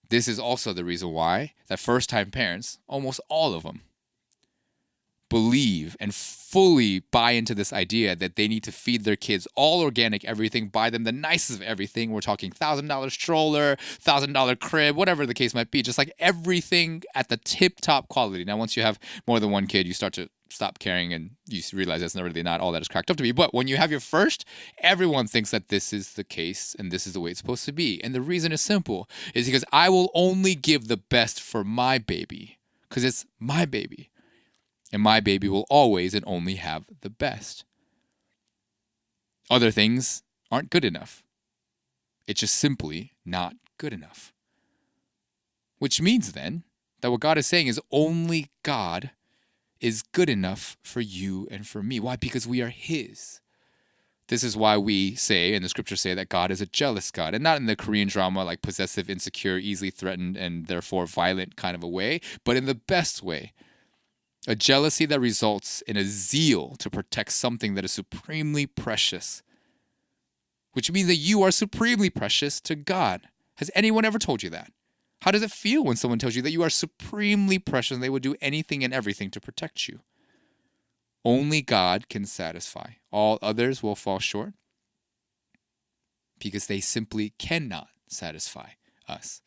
This 0.10 0.28
is 0.28 0.40
also 0.40 0.74
the 0.74 0.86
reason 0.86 1.12
why 1.12 1.54
that 1.68 1.80
first 1.80 2.10
time 2.10 2.32
parents, 2.32 2.80
almost 2.88 3.20
all 3.30 3.54
of 3.54 3.64
them, 3.64 3.82
believe 5.30 5.98
and 6.00 6.14
fully 6.14 7.00
buy 7.12 7.32
into 7.32 7.56
this 7.56 7.74
idea 7.74 8.16
that 8.16 8.36
they 8.36 8.48
need 8.48 8.64
to 8.64 8.72
feed 8.72 9.04
their 9.04 9.16
kids 9.16 9.48
all 9.56 9.82
organic 9.82 10.24
everything, 10.24 10.68
buy 10.68 10.90
them 10.90 11.04
the 11.04 11.12
nicest 11.12 11.60
of 11.60 11.66
everything. 11.66 12.12
We're 12.12 12.22
talking 12.22 12.52
$1,000 12.52 13.12
stroller, 13.12 13.76
$1,000 13.76 14.60
crib, 14.60 14.96
whatever 14.96 15.26
the 15.26 15.34
case 15.34 15.54
might 15.54 15.72
be, 15.72 15.82
just 15.82 15.98
like 15.98 16.14
everything 16.20 17.04
at 17.14 17.30
the 17.30 17.38
tip 17.38 17.82
top 17.82 18.08
quality. 18.08 18.46
Now, 18.46 18.58
once 18.58 18.78
you 18.78 18.84
have 18.84 19.00
more 19.28 19.40
than 19.40 19.52
one 19.52 19.68
kid, 19.68 19.88
you 19.88 19.94
start 19.94 20.14
to 20.14 20.30
stop 20.50 20.80
caring 20.80 21.14
and 21.14 21.32
you 21.48 21.62
realize 21.74 22.02
that's 22.02 22.16
not 22.16 22.24
really 22.24 22.44
not 22.44 22.62
all 22.62 22.72
that 22.72 22.82
is 22.82 22.88
cracked 22.88 23.10
up 23.10 23.18
to 23.18 23.24
be. 23.24 23.32
But 23.32 23.54
when 23.54 23.68
you 23.68 23.78
have 23.78 23.92
your 23.92 24.00
first, 24.00 24.46
everyone 24.80 25.28
thinks 25.28 25.52
that 25.52 25.70
this 25.70 25.92
is 25.92 26.14
the 26.14 26.24
case 26.24 26.76
and 26.78 26.92
this 26.92 27.08
is 27.08 27.14
the 27.14 27.20
way 27.20 27.32
it's 27.32 27.40
supposed 27.40 27.66
to 27.66 27.72
be. 27.72 28.02
And 28.04 28.14
the 28.14 28.22
reason 28.22 28.52
is 28.52 28.62
simple 28.62 29.10
is 29.34 29.46
because 29.48 29.66
I 29.72 29.90
will 29.90 30.12
only 30.14 30.56
give 30.56 30.88
the 30.88 30.98
best 30.98 31.42
for 31.42 31.64
my 31.64 31.98
baby 31.98 32.58
because 32.90 33.04
it's 33.04 33.26
my 33.40 33.66
baby. 33.66 34.10
And 34.94 35.02
my 35.02 35.20
baby 35.20 35.50
will 35.50 35.66
always 35.70 36.14
and 36.14 36.24
only 36.28 36.56
have 36.56 36.86
the 37.02 37.10
best. 37.10 37.66
Other 39.50 39.72
things 39.72 40.24
aren't 40.52 40.70
good 40.70 40.86
enough. 40.86 41.24
It's 42.28 42.40
just 42.40 42.56
simply 42.56 43.14
not 43.26 43.56
good 43.78 43.94
enough. 43.94 44.32
Which 45.80 46.02
means 46.02 46.32
then 46.32 46.64
that 47.02 47.12
what 47.12 47.20
God 47.20 47.38
is 47.38 47.46
saying 47.46 47.68
is 47.68 47.82
only 47.92 48.48
God 48.64 49.12
is 49.80 50.02
good 50.02 50.30
enough 50.30 50.78
for 50.82 51.02
you 51.02 51.48
and 51.52 51.68
for 51.68 51.84
me. 51.84 52.00
Why? 52.00 52.16
Because 52.16 52.48
we 52.48 52.62
are 52.62 52.70
His. 52.70 53.42
This 54.28 54.44
is 54.44 54.58
why 54.58 54.78
we 54.78 55.14
say, 55.14 55.54
and 55.54 55.64
the 55.64 55.70
scriptures 55.70 56.02
say, 56.02 56.16
that 56.16 56.30
God 56.30 56.50
is 56.50 56.60
a 56.60 56.66
jealous 56.66 57.12
God, 57.12 57.36
and 57.36 57.44
not 57.44 57.58
in 57.58 57.68
the 57.68 57.76
Korean 57.76 58.08
drama, 58.08 58.44
like 58.44 58.64
possessive, 58.64 59.08
insecure, 59.08 59.58
easily 59.58 59.92
threatened, 59.92 60.36
and 60.36 60.66
therefore 60.66 61.06
violent 61.06 61.56
kind 61.56 61.76
of 61.76 61.84
a 61.84 61.88
way, 61.88 62.20
but 62.44 62.56
in 62.56 62.66
the 62.66 62.74
best 62.74 63.22
way. 63.22 63.54
a 64.48 64.56
jealousy 64.56 65.06
that 65.06 65.20
results 65.20 65.82
in 65.84 65.98
a 65.98 66.04
zeal 66.04 66.76
to 66.78 66.90
protect 66.90 67.32
something 67.32 67.76
that 67.76 67.86
is 67.86 67.92
supremely 67.92 68.66
precious, 68.66 69.42
which 70.74 70.92
means 70.92 71.08
that 71.08 71.16
you 71.16 71.42
are 71.42 71.52
supremely 71.52 72.10
precious 72.10 72.62
to 72.62 72.76
God. 72.76 73.28
Has 73.56 73.72
anyone 73.74 74.06
ever 74.06 74.20
told 74.20 74.44
you 74.44 74.50
that? 74.52 74.72
How 75.22 75.32
does 75.32 75.42
it 75.42 75.52
feel 75.52 75.84
when 75.84 75.96
someone 75.96 76.20
tells 76.20 76.36
you 76.36 76.42
that 76.44 76.52
you 76.52 76.62
are 76.62 76.70
supremely 76.70 77.58
precious 77.58 77.96
and 77.96 78.04
they 78.04 78.10
will 78.10 78.20
do 78.20 78.36
anything 78.42 78.84
and 78.84 78.94
everything 78.94 79.32
to 79.32 79.42
protect 79.42 79.88
you? 79.88 80.02
Only 81.24 81.62
God 81.62 82.08
can 82.10 82.26
satisfy. 82.26 82.94
All 83.12 83.40
others 83.42 83.82
will 83.82 83.96
fall 83.96 84.20
short 84.20 84.54
because 86.38 86.68
they 86.68 86.80
simply 86.80 87.34
cannot 87.40 87.88
satisfy 88.08 88.72
us. 89.08 89.42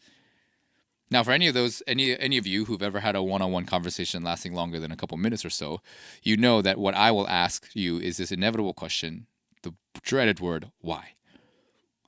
Now, 1.11 1.23
for 1.23 1.31
any 1.31 1.47
of 1.47 1.55
those, 1.55 1.83
any 1.87 2.19
any 2.19 2.37
of 2.37 2.47
you 2.47 2.67
who've 2.67 2.83
ever 2.83 3.01
had 3.01 3.17
a 3.17 3.23
one-on-one 3.23 3.65
conversation 3.65 4.23
lasting 4.23 4.55
longer 4.55 4.79
than 4.79 4.93
a 4.93 4.97
couple 4.97 5.17
minutes 5.17 5.45
or 5.45 5.51
so, 5.51 5.81
you 6.23 6.37
know 6.37 6.61
that 6.61 6.79
what 6.79 6.95
I 6.95 7.11
will 7.13 7.29
ask 7.29 7.69
you 7.75 7.99
is 7.99 8.19
this 8.19 8.33
inevitable 8.33 8.75
question, 8.75 9.27
the 9.63 9.75
dreaded 10.03 10.41
word, 10.41 10.71
why? 10.81 11.15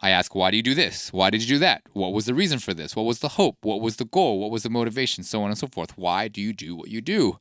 I 0.03 0.11
ask, 0.11 0.35
why 0.35 0.51
do 0.51 0.57
you 0.57 0.63
do 0.63 0.75
this? 0.75 1.13
Why 1.13 1.29
did 1.29 1.43
you 1.43 1.49
do 1.49 1.59
that? 1.59 1.83
What 1.93 2.13
was 2.13 2.25
the 2.25 2.35
reason 2.35 2.59
for 2.59 2.73
this? 2.73 2.97
What 2.97 3.05
was 3.05 3.19
the 3.19 3.31
hope? 3.31 3.59
What 3.63 3.81
was 3.81 3.97
the 3.97 4.07
goal? 4.07 4.39
What 4.41 4.51
was 4.51 4.63
the 4.63 4.71
motivation? 4.71 5.25
So 5.25 5.43
on 5.43 5.51
and 5.51 5.59
so 5.59 5.67
forth. 5.67 5.99
Why 5.99 6.29
do 6.29 6.41
you 6.41 6.53
do 6.53 6.75
what 6.75 6.89
you 6.89 7.01
do? 7.01 7.39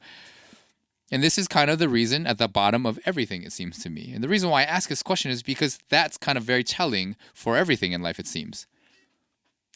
And 1.11 1.23
this 1.23 1.37
is 1.37 1.47
kind 1.47 1.71
of 1.71 1.79
the 1.79 1.89
reason 1.89 2.27
at 2.27 2.37
the 2.37 2.47
bottom 2.47 2.85
of 2.85 2.99
everything, 3.05 3.43
it 3.43 3.53
seems 3.53 3.79
to 3.79 3.89
me. 3.89 4.11
And 4.13 4.23
the 4.23 4.27
reason 4.27 4.49
why 4.49 4.61
I 4.61 4.65
ask 4.65 4.89
this 4.89 5.01
question 5.01 5.31
is 5.31 5.41
because 5.41 5.79
that's 5.89 6.17
kind 6.17 6.37
of 6.37 6.43
very 6.43 6.63
telling 6.63 7.15
for 7.33 7.57
everything 7.57 7.93
in 7.93 8.01
life, 8.01 8.19
it 8.19 8.27
seems. 8.27 8.67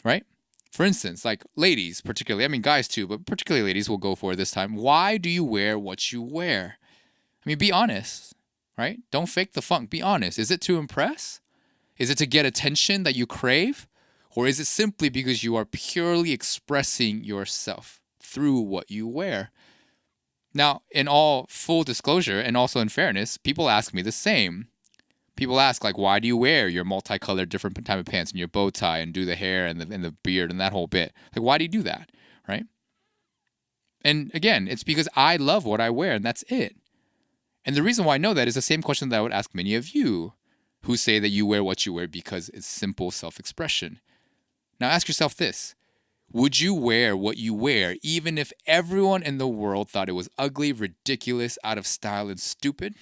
Right? 0.04 0.26
For 0.72 0.84
instance, 0.84 1.24
like 1.24 1.44
ladies, 1.56 2.02
particularly, 2.02 2.46
I 2.46 2.50
mean, 2.50 2.62
guys 2.62 2.88
too, 2.88 3.08
but 3.08 3.26
particularly 3.26 3.66
ladies 3.66 3.90
will 3.90 3.98
go 3.98 4.16
for 4.16 4.36
this 4.36 4.52
time. 4.52 4.76
Why 4.76 5.18
do 5.18 5.30
you 5.30 5.44
wear 5.44 5.80
what 5.80 6.12
you 6.12 6.22
wear? 6.22 6.78
I 7.46 7.50
mean, 7.50 7.58
be 7.58 7.72
honest, 7.72 8.36
right? 8.78 9.00
Don't 9.12 9.28
fake 9.28 9.54
the 9.54 9.62
funk. 9.62 9.90
Be 9.90 10.02
honest. 10.02 10.38
Is 10.38 10.52
it 10.52 10.62
to 10.62 10.78
impress? 10.78 11.40
Is 11.98 12.10
it 12.10 12.18
to 12.20 12.26
get 12.26 12.46
attention 12.46 13.04
that 13.04 13.16
you 13.16 13.26
crave? 13.26 13.88
Or 14.36 14.48
is 14.48 14.60
it 14.60 14.66
simply 14.66 15.10
because 15.10 15.44
you 15.44 15.56
are 15.56 15.66
purely 15.66 16.32
expressing 16.32 17.24
yourself 17.24 18.02
through 18.20 18.62
what 18.62 18.90
you 18.90 19.08
wear? 19.08 19.52
Now, 20.54 20.82
in 20.92 21.08
all 21.08 21.46
full 21.50 21.84
disclosure 21.84 22.40
and 22.40 22.56
also 22.58 22.80
in 22.80 22.90
fairness, 22.90 23.38
people 23.38 23.70
ask 23.70 23.94
me 23.94 24.02
the 24.02 24.12
same. 24.12 24.68
People 25.36 25.60
ask, 25.60 25.84
like, 25.84 25.98
why 25.98 26.20
do 26.20 26.28
you 26.28 26.38
wear 26.38 26.68
your 26.68 26.84
multicolored 26.84 27.50
different 27.50 27.84
type 27.86 28.00
of 28.00 28.06
pants 28.06 28.32
and 28.32 28.40
your 28.40 28.48
bow 28.48 28.70
tie 28.70 29.00
and 29.00 29.14
do 29.14 29.26
the 29.26 29.36
hair 29.36 29.66
and 29.66 29.82
the, 29.82 29.94
and 29.94 30.04
the 30.04 30.12
beard 30.12 30.52
and 30.52 30.60
that 30.60 30.74
whole 30.74 30.86
bit? 30.86 31.12
Like, 31.36 31.44
why 31.44 31.58
do 31.58 31.64
you 31.64 31.70
do 31.70 31.82
that? 31.84 32.12
Right? 32.48 32.66
And 34.04 34.32
again, 34.34 34.68
it's 34.68 34.84
because 34.84 35.10
I 35.16 35.38
love 35.38 35.66
what 35.66 35.82
I 35.82 35.90
wear 35.90 36.14
and 36.14 36.26
that's 36.26 36.44
it. 36.50 36.76
And 37.66 37.76
the 37.76 37.84
reason 37.84 38.06
why 38.06 38.16
I 38.16 38.20
know 38.20 38.34
that 38.34 38.48
is 38.48 38.56
the 38.56 38.62
same 38.62 38.82
question 38.82 39.10
that 39.10 39.18
I 39.18 39.22
would 39.22 39.32
ask 39.32 39.56
many 39.56 39.74
of 39.74 39.90
you 39.96 40.34
who 40.84 40.98
say 40.98 41.20
that 41.20 41.30
you 41.30 41.46
wear 41.46 41.64
what 41.64 41.86
you 41.86 41.94
wear 41.94 42.08
because 42.08 42.50
it's 42.50 42.68
simple 42.68 43.12
self 43.12 43.40
expression. 43.40 44.00
Now 44.80 44.90
ask 44.90 45.08
yourself 45.08 45.36
this 45.36 45.76
Would 46.32 46.60
you 46.60 46.74
wear 46.74 47.16
what 47.18 47.38
you 47.38 47.54
wear 47.54 47.96
even 48.02 48.38
if 48.38 48.52
everyone 48.66 49.24
in 49.24 49.38
the 49.38 49.48
world 49.48 49.90
thought 49.90 50.10
it 50.10 50.14
was 50.14 50.30
ugly, 50.38 50.72
ridiculous, 50.72 51.58
out 51.64 51.78
of 51.78 51.88
style, 51.88 52.30
and 52.30 52.40
stupid? 52.40 52.96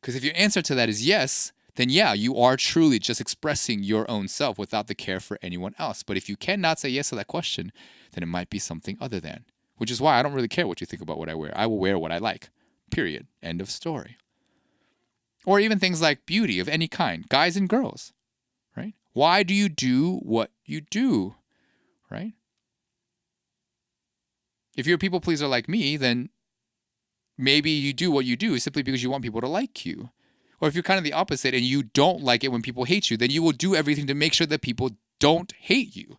Because 0.00 0.14
if 0.14 0.24
your 0.24 0.34
answer 0.36 0.62
to 0.62 0.74
that 0.74 0.88
is 0.88 1.06
yes, 1.06 1.52
then 1.76 1.88
yeah, 1.90 2.12
you 2.12 2.36
are 2.36 2.56
truly 2.56 2.98
just 2.98 3.20
expressing 3.20 3.82
your 3.82 4.08
own 4.10 4.26
self 4.26 4.58
without 4.58 4.88
the 4.88 4.94
care 4.94 5.20
for 5.20 5.38
anyone 5.42 5.74
else. 5.78 6.02
But 6.02 6.16
if 6.16 6.28
you 6.28 6.36
cannot 6.36 6.80
say 6.80 6.88
yes 6.88 7.10
to 7.10 7.14
that 7.16 7.28
question, 7.28 7.72
then 8.12 8.22
it 8.22 8.26
might 8.26 8.50
be 8.50 8.58
something 8.58 8.96
other 9.00 9.20
than. 9.20 9.44
Which 9.76 9.90
is 9.92 10.00
why 10.00 10.18
I 10.18 10.22
don't 10.24 10.32
really 10.32 10.48
care 10.48 10.66
what 10.66 10.80
you 10.80 10.86
think 10.88 11.02
about 11.02 11.18
what 11.18 11.28
I 11.28 11.36
wear. 11.36 11.52
I 11.56 11.66
will 11.66 11.78
wear 11.78 11.96
what 11.96 12.10
I 12.10 12.18
like. 12.18 12.50
Period. 12.90 13.28
End 13.42 13.60
of 13.60 13.70
story. 13.70 14.16
Or 15.48 15.58
even 15.58 15.78
things 15.78 16.02
like 16.02 16.26
beauty 16.26 16.60
of 16.60 16.68
any 16.68 16.88
kind, 16.88 17.26
guys 17.30 17.56
and 17.56 17.70
girls, 17.70 18.12
right? 18.76 18.92
Why 19.14 19.42
do 19.42 19.54
you 19.54 19.70
do 19.70 20.16
what 20.16 20.50
you 20.66 20.82
do, 20.82 21.36
right? 22.10 22.34
If 24.76 24.86
you're 24.86 24.96
a 24.96 24.98
people 24.98 25.22
pleaser 25.22 25.46
like 25.46 25.66
me, 25.66 25.96
then 25.96 26.28
maybe 27.38 27.70
you 27.70 27.94
do 27.94 28.10
what 28.10 28.26
you 28.26 28.36
do 28.36 28.58
simply 28.58 28.82
because 28.82 29.02
you 29.02 29.08
want 29.08 29.24
people 29.24 29.40
to 29.40 29.48
like 29.48 29.86
you. 29.86 30.10
Or 30.60 30.68
if 30.68 30.74
you're 30.74 30.82
kind 30.82 30.98
of 30.98 31.04
the 31.04 31.14
opposite 31.14 31.54
and 31.54 31.64
you 31.64 31.82
don't 31.82 32.22
like 32.22 32.44
it 32.44 32.52
when 32.52 32.60
people 32.60 32.84
hate 32.84 33.10
you, 33.10 33.16
then 33.16 33.30
you 33.30 33.42
will 33.42 33.52
do 33.52 33.74
everything 33.74 34.06
to 34.08 34.14
make 34.14 34.34
sure 34.34 34.46
that 34.46 34.60
people 34.60 34.90
don't 35.18 35.54
hate 35.58 35.96
you, 35.96 36.18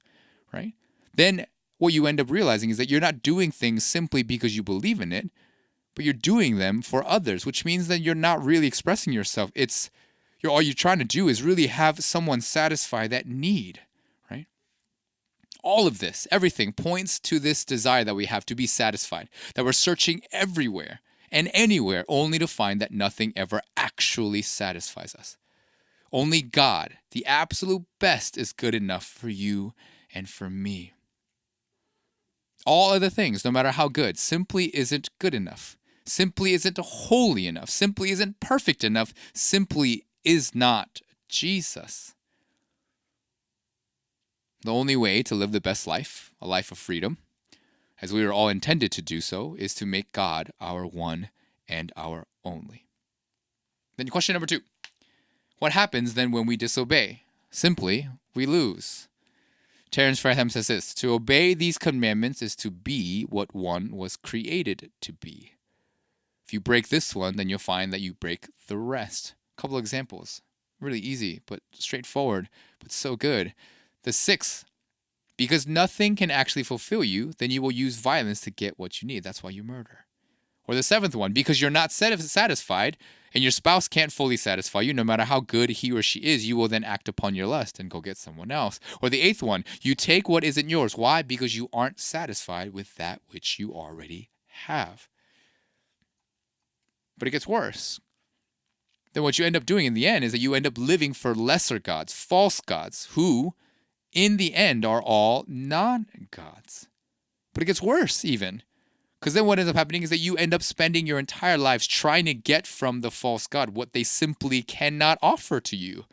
right? 0.52 0.74
Then 1.14 1.46
what 1.78 1.94
you 1.94 2.08
end 2.08 2.20
up 2.20 2.32
realizing 2.32 2.72
is 2.72 2.78
that 2.78 2.90
you're 2.90 3.00
not 3.00 3.22
doing 3.22 3.52
things 3.52 3.86
simply 3.86 4.24
because 4.24 4.56
you 4.56 4.64
believe 4.64 5.00
in 5.00 5.14
it, 5.14 5.30
but 6.00 6.06
you're 6.06 6.14
doing 6.14 6.60
them 6.60 6.82
for 6.82 7.06
others, 7.06 7.46
which 7.46 7.66
means 7.66 7.90
that 7.90 8.00
you're 8.00 8.16
not 8.16 8.42
really 8.42 8.68
expressing 8.68 9.12
yourself. 9.12 9.52
It's 9.54 9.90
you're 10.40 10.50
all 10.50 10.62
you're 10.62 10.74
trying 10.74 11.00
to 11.00 11.04
do 11.04 11.28
is 11.28 11.44
really 11.44 11.68
have 11.68 12.00
someone 12.06 12.40
satisfy 12.40 13.06
that 13.08 13.28
need, 13.28 13.82
right? 14.32 14.48
All 15.62 15.88
of 15.88 16.00
this, 16.00 16.26
everything 16.32 16.72
points 16.72 17.20
to 17.20 17.38
this 17.38 17.66
desire 17.66 18.06
that 18.06 18.16
we 18.16 18.28
have 18.28 18.46
to 18.46 18.56
be 18.56 18.66
satisfied, 18.66 19.28
that 19.56 19.66
we're 19.66 19.74
searching 19.74 20.22
everywhere 20.32 21.02
and 21.34 21.52
anywhere 21.54 22.06
only 22.08 22.40
to 22.40 22.48
find 22.48 22.80
that 22.80 22.94
nothing 22.94 23.34
ever 23.36 23.60
actually 23.76 24.42
satisfies 24.42 25.14
us. 25.16 25.36
Only 26.14 26.42
God, 26.42 26.94
the 27.12 27.26
absolute 27.26 27.84
best, 28.00 28.38
is 28.38 28.54
good 28.54 28.74
enough 28.74 29.06
for 29.06 29.28
you 29.28 29.74
and 30.16 30.30
for 30.30 30.50
me. 30.50 30.94
All 32.66 32.92
other 32.92 33.10
things, 33.10 33.44
no 33.44 33.52
matter 33.52 33.72
how 33.72 33.90
good, 33.90 34.18
simply 34.18 34.74
isn't 34.74 35.10
good 35.20 35.34
enough, 35.34 35.76
simply 36.10 36.54
isn't 36.54 36.78
holy 36.78 37.48
enough, 37.48 37.70
simply 37.70 38.12
isn't 38.12 38.40
perfect 38.40 38.84
enough, 38.84 39.14
simply 39.34 40.06
is 40.24 40.56
not 40.56 41.02
Jesus. 41.28 42.16
The 44.64 44.74
only 44.74 44.96
way 44.96 45.24
to 45.24 45.36
live 45.36 45.52
the 45.52 45.62
best 45.62 45.88
life, 45.88 46.34
a 46.42 46.48
life 46.48 46.72
of 46.72 46.78
freedom, 46.78 47.18
as 48.02 48.12
we 48.12 48.24
are 48.24 48.34
all 48.34 48.50
intended 48.50 48.92
to 48.94 49.02
do 49.02 49.22
so, 49.22 49.56
is 49.58 49.74
to 49.76 49.86
make 49.86 50.12
God 50.12 50.52
our 50.60 50.86
one 50.86 51.30
and 51.68 51.92
our 51.96 52.26
only. 52.44 52.86
Then, 53.98 54.08
question 54.08 54.34
number 54.34 54.48
two 54.48 54.62
What 55.60 55.74
happens 55.74 56.14
then 56.14 56.32
when 56.32 56.46
we 56.46 56.58
disobey? 56.58 57.24
Simply, 57.52 58.10
we 58.34 58.46
lose. 58.46 59.08
Terence 59.92 60.22
Fretheim 60.22 60.52
says 60.52 60.68
this 60.68 60.94
To 60.96 61.14
obey 61.14 61.54
these 61.54 61.78
commandments 61.78 62.42
is 62.42 62.56
to 62.58 62.72
be 62.72 63.24
what 63.24 63.56
one 63.56 63.92
was 63.96 64.16
created 64.16 64.92
to 65.02 65.14
be. 65.14 65.54
If 66.50 66.54
you 66.54 66.60
break 66.60 66.90
this 66.90 67.16
one, 67.16 67.36
then 67.36 67.48
you'll 67.48 67.60
find 67.60 67.94
that 67.94 68.02
you 68.02 68.16
break 68.16 68.48
the 68.66 68.78
rest. 68.80 69.36
A 69.56 69.62
couple 69.62 69.78
examples. 69.78 70.42
Really 70.82 70.98
easy, 70.98 71.42
but 71.46 71.60
straightforward, 71.74 72.50
but 72.80 72.92
so 72.92 73.16
good. 73.16 73.54
The 74.02 74.12
sixth 74.12 74.66
because 75.38 75.68
nothing 75.68 76.16
can 76.16 76.32
actually 76.32 76.64
fulfill 76.64 77.04
you, 77.04 77.34
then 77.38 77.52
you 77.52 77.62
will 77.62 77.72
use 77.72 77.98
violence 77.98 78.42
to 78.42 78.50
get 78.50 78.80
what 78.80 79.00
you 79.00 79.08
need. 79.08 79.24
That's 79.24 79.44
why 79.44 79.52
you 79.52 79.64
murder. 79.64 80.06
Or 80.68 80.74
the 80.74 80.82
seventh 80.82 81.16
one, 81.16 81.34
because 81.34 81.62
you're 81.62 81.70
not 81.70 81.92
satisfied 81.92 82.98
and 83.32 83.44
your 83.44 83.52
spouse 83.52 83.88
can't 83.88 84.12
fully 84.12 84.36
satisfy 84.36 84.82
you, 84.82 84.92
no 84.92 85.04
matter 85.04 85.26
how 85.26 85.42
good 85.42 85.70
he 85.70 85.92
or 85.92 86.02
she 86.02 86.20
is, 86.22 86.48
you 86.48 86.58
will 86.58 86.68
then 86.68 86.84
act 86.84 87.08
upon 87.08 87.36
your 87.36 87.46
lust 87.46 87.80
and 87.80 87.92
go 87.92 88.02
get 88.02 88.18
someone 88.18 88.50
else. 88.50 88.80
Or 89.04 89.10
the 89.12 89.22
eighth 89.22 89.44
one, 89.44 89.66
you 89.84 89.94
take 89.94 90.28
what 90.28 90.44
isn't 90.44 90.68
yours. 90.68 90.98
Why? 90.98 91.22
Because 91.22 91.56
you 91.56 91.70
aren't 91.72 92.00
satisfied 92.00 92.74
with 92.74 92.96
that 92.96 93.22
which 93.30 93.60
you 93.60 93.72
already 93.72 94.32
have. 94.66 95.08
But 97.20 97.28
it 97.28 97.32
gets 97.32 97.48
worse. 97.48 98.00
Then 99.14 99.24
what 99.24 99.38
you 99.38 99.46
end 99.46 99.56
up 99.56 99.66
doing 99.66 99.86
in 99.86 99.94
the 99.94 100.08
end 100.08 100.24
is 100.24 100.32
that 100.32 100.40
you 100.40 100.54
end 100.54 100.66
up 100.66 100.78
living 100.78 101.14
for 101.14 101.36
lesser 101.36 101.80
gods, 101.80 102.14
false 102.14 102.62
gods, 102.62 103.10
who 103.12 103.54
in 104.14 104.38
the 104.38 104.54
end 104.56 104.86
are 104.86 105.02
all 105.02 105.46
non 105.48 106.08
gods. 106.32 106.88
But 107.54 107.64
it 107.64 107.68
gets 107.68 107.82
worse, 107.82 108.24
even. 108.24 108.64
Because 109.20 109.34
then 109.34 109.46
what 109.46 109.60
ends 109.60 109.70
up 109.70 109.76
happening 109.76 110.04
is 110.04 110.10
that 110.12 110.18
you 110.18 110.38
end 110.38 110.54
up 110.54 110.64
spending 110.64 111.06
your 111.06 111.20
entire 111.20 111.58
lives 111.58 111.86
trying 111.86 112.26
to 112.26 112.34
get 112.34 112.66
from 112.66 113.02
the 113.02 113.12
false 113.12 113.48
God 113.48 113.72
what 113.72 113.92
they 113.92 114.04
simply 114.04 114.62
cannot 114.62 115.20
offer 115.22 115.60
to 115.60 115.76
you. 115.76 116.06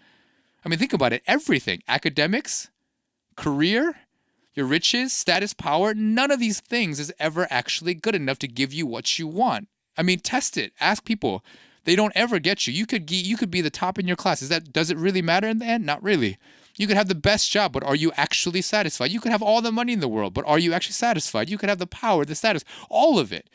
I 0.65 0.69
mean, 0.69 0.79
think 0.79 0.93
about 0.93 1.13
it 1.13 1.23
everything 1.27 1.83
academics, 1.87 2.71
career, 3.37 3.95
your 4.55 4.67
riches, 4.67 5.13
status, 5.13 5.53
power 5.53 5.95
none 5.95 6.33
of 6.33 6.41
these 6.41 6.61
things 6.61 6.99
is 6.99 7.13
ever 7.21 7.47
actually 7.51 7.95
good 7.95 8.17
enough 8.17 8.39
to 8.41 8.49
give 8.49 8.73
you 8.73 8.87
what 8.87 9.19
you 9.19 9.29
want. 9.29 9.69
I 9.97 10.03
mean, 10.03 10.21
test 10.21 10.57
it. 10.57 10.73
Ask 10.81 11.05
people. 11.05 11.45
They 11.85 11.97
don't 11.97 12.13
ever 12.17 12.39
get 12.39 12.67
you. 12.67 12.73
You 12.73 12.85
could 12.85 13.11
you 13.11 13.37
could 13.37 13.51
be 13.51 13.61
the 13.61 13.71
top 13.71 13.99
in 13.99 14.09
your 14.09 14.17
class. 14.17 14.43
Is 14.43 14.49
that 14.49 14.73
does 14.73 14.91
it 14.91 14.97
really 14.97 15.23
matter 15.23 15.47
in 15.49 15.59
the 15.59 15.67
end? 15.67 15.87
Not 15.87 16.03
really. 16.03 16.37
You 16.77 16.87
could 16.87 16.97
have 16.97 17.09
the 17.09 17.15
best 17.15 17.51
job, 17.51 17.73
but 17.73 17.85
are 17.85 17.95
you 17.95 18.13
actually 18.17 18.61
satisfied? 18.61 19.11
You 19.11 19.21
could 19.21 19.33
have 19.33 19.43
all 19.43 19.63
the 19.63 19.73
money 19.73 19.93
in 19.93 20.01
the 20.01 20.09
world, 20.09 20.35
but 20.35 20.47
are 20.47 20.59
you 20.59 20.73
actually 20.75 20.93
satisfied? 20.93 21.49
You 21.49 21.57
could 21.57 21.71
have 21.71 21.79
the 21.79 21.87
power, 21.87 22.25
the 22.25 22.35
status, 22.35 22.65
all 22.91 23.19
of 23.19 23.33
it. 23.33 23.49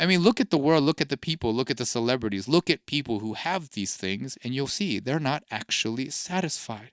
I 0.00 0.06
mean, 0.06 0.20
look 0.20 0.40
at 0.40 0.50
the 0.50 0.58
world, 0.58 0.84
look 0.84 1.00
at 1.00 1.08
the 1.08 1.16
people, 1.16 1.54
look 1.54 1.70
at 1.70 1.76
the 1.76 1.86
celebrities, 1.86 2.46
look 2.46 2.68
at 2.68 2.86
people 2.86 3.20
who 3.20 3.34
have 3.34 3.70
these 3.70 3.96
things, 3.96 4.36
and 4.44 4.54
you'll 4.54 4.66
see 4.66 4.98
they're 4.98 5.18
not 5.18 5.44
actually 5.50 6.10
satisfied. 6.10 6.92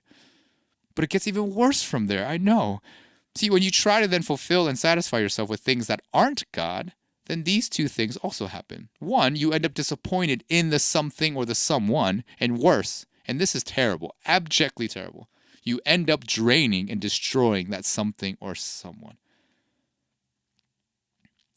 But 0.94 1.04
it 1.04 1.10
gets 1.10 1.28
even 1.28 1.54
worse 1.54 1.82
from 1.82 2.06
there, 2.06 2.26
I 2.26 2.38
know. 2.38 2.80
See, 3.36 3.50
when 3.50 3.62
you 3.62 3.70
try 3.70 4.00
to 4.00 4.08
then 4.08 4.22
fulfill 4.22 4.66
and 4.66 4.78
satisfy 4.78 5.18
yourself 5.18 5.50
with 5.50 5.60
things 5.60 5.86
that 5.86 6.00
aren't 6.14 6.50
God, 6.52 6.94
then 7.26 7.42
these 7.42 7.68
two 7.68 7.88
things 7.88 8.16
also 8.18 8.46
happen. 8.46 8.88
One, 8.98 9.36
you 9.36 9.52
end 9.52 9.66
up 9.66 9.74
disappointed 9.74 10.44
in 10.48 10.70
the 10.70 10.78
something 10.78 11.36
or 11.36 11.44
the 11.44 11.54
someone, 11.54 12.24
and 12.40 12.58
worse, 12.58 13.06
and 13.26 13.40
this 13.40 13.54
is 13.54 13.62
terrible, 13.62 14.14
abjectly 14.24 14.88
terrible, 14.88 15.28
you 15.62 15.80
end 15.84 16.08
up 16.08 16.24
draining 16.24 16.90
and 16.90 17.00
destroying 17.00 17.70
that 17.70 17.84
something 17.84 18.36
or 18.40 18.54
someone. 18.54 19.16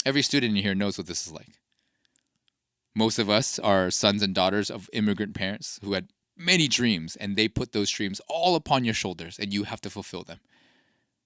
Every 0.06 0.24
student 0.24 0.58
in 0.58 0.64
here 0.64 0.76
knows 0.76 0.98
what 0.98 1.08
this 1.08 1.28
is 1.28 1.34
like. 1.34 1.60
Most 2.96 3.20
of 3.20 3.30
us 3.30 3.60
are 3.60 3.92
sons 3.92 4.24
and 4.24 4.34
daughters 4.34 4.72
of 4.72 4.90
immigrant 4.94 5.36
parents 5.36 5.80
who 5.84 5.94
had 5.94 6.08
many 6.36 6.68
dreams, 6.68 7.16
and 7.16 7.36
they 7.36 7.48
put 7.48 7.72
those 7.72 7.92
dreams 7.92 8.20
all 8.28 8.56
upon 8.56 8.84
your 8.84 8.94
shoulders, 8.94 9.38
and 9.38 9.54
you 9.54 9.66
have 9.66 9.82
to 9.82 9.90
fulfill 9.90 10.24
them. 10.24 10.40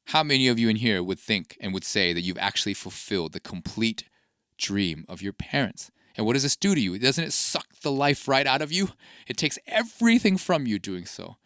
How 0.08 0.24
many 0.24 0.50
of 0.50 0.60
you 0.60 0.68
in 0.68 0.76
here 0.76 1.02
would 1.02 1.20
think 1.20 1.58
and 1.62 1.74
would 1.74 1.86
say 1.86 2.12
that 2.12 2.22
you've 2.22 2.38
actually 2.38 2.74
fulfilled 2.74 3.32
the 3.32 3.40
complete 3.40 4.04
dream 4.64 5.06
of 5.10 5.22
your 5.22 5.34
parents? 5.34 5.92
And 6.16 6.26
what 6.26 6.34
does 6.34 6.44
this 6.44 6.56
do 6.56 6.76
to 6.76 6.82
you? 6.82 6.98
Doesn't 7.00 7.24
it 7.24 7.34
suck 7.34 7.68
the 7.82 7.92
life 7.92 8.28
right 8.28 8.46
out 8.46 8.62
of 8.62 8.72
you? 8.72 8.90
It 9.28 9.38
takes 9.38 9.60
everything 9.68 10.38
from 10.38 10.68
you 10.68 10.80
doing 10.80 11.06
so. 11.06 11.38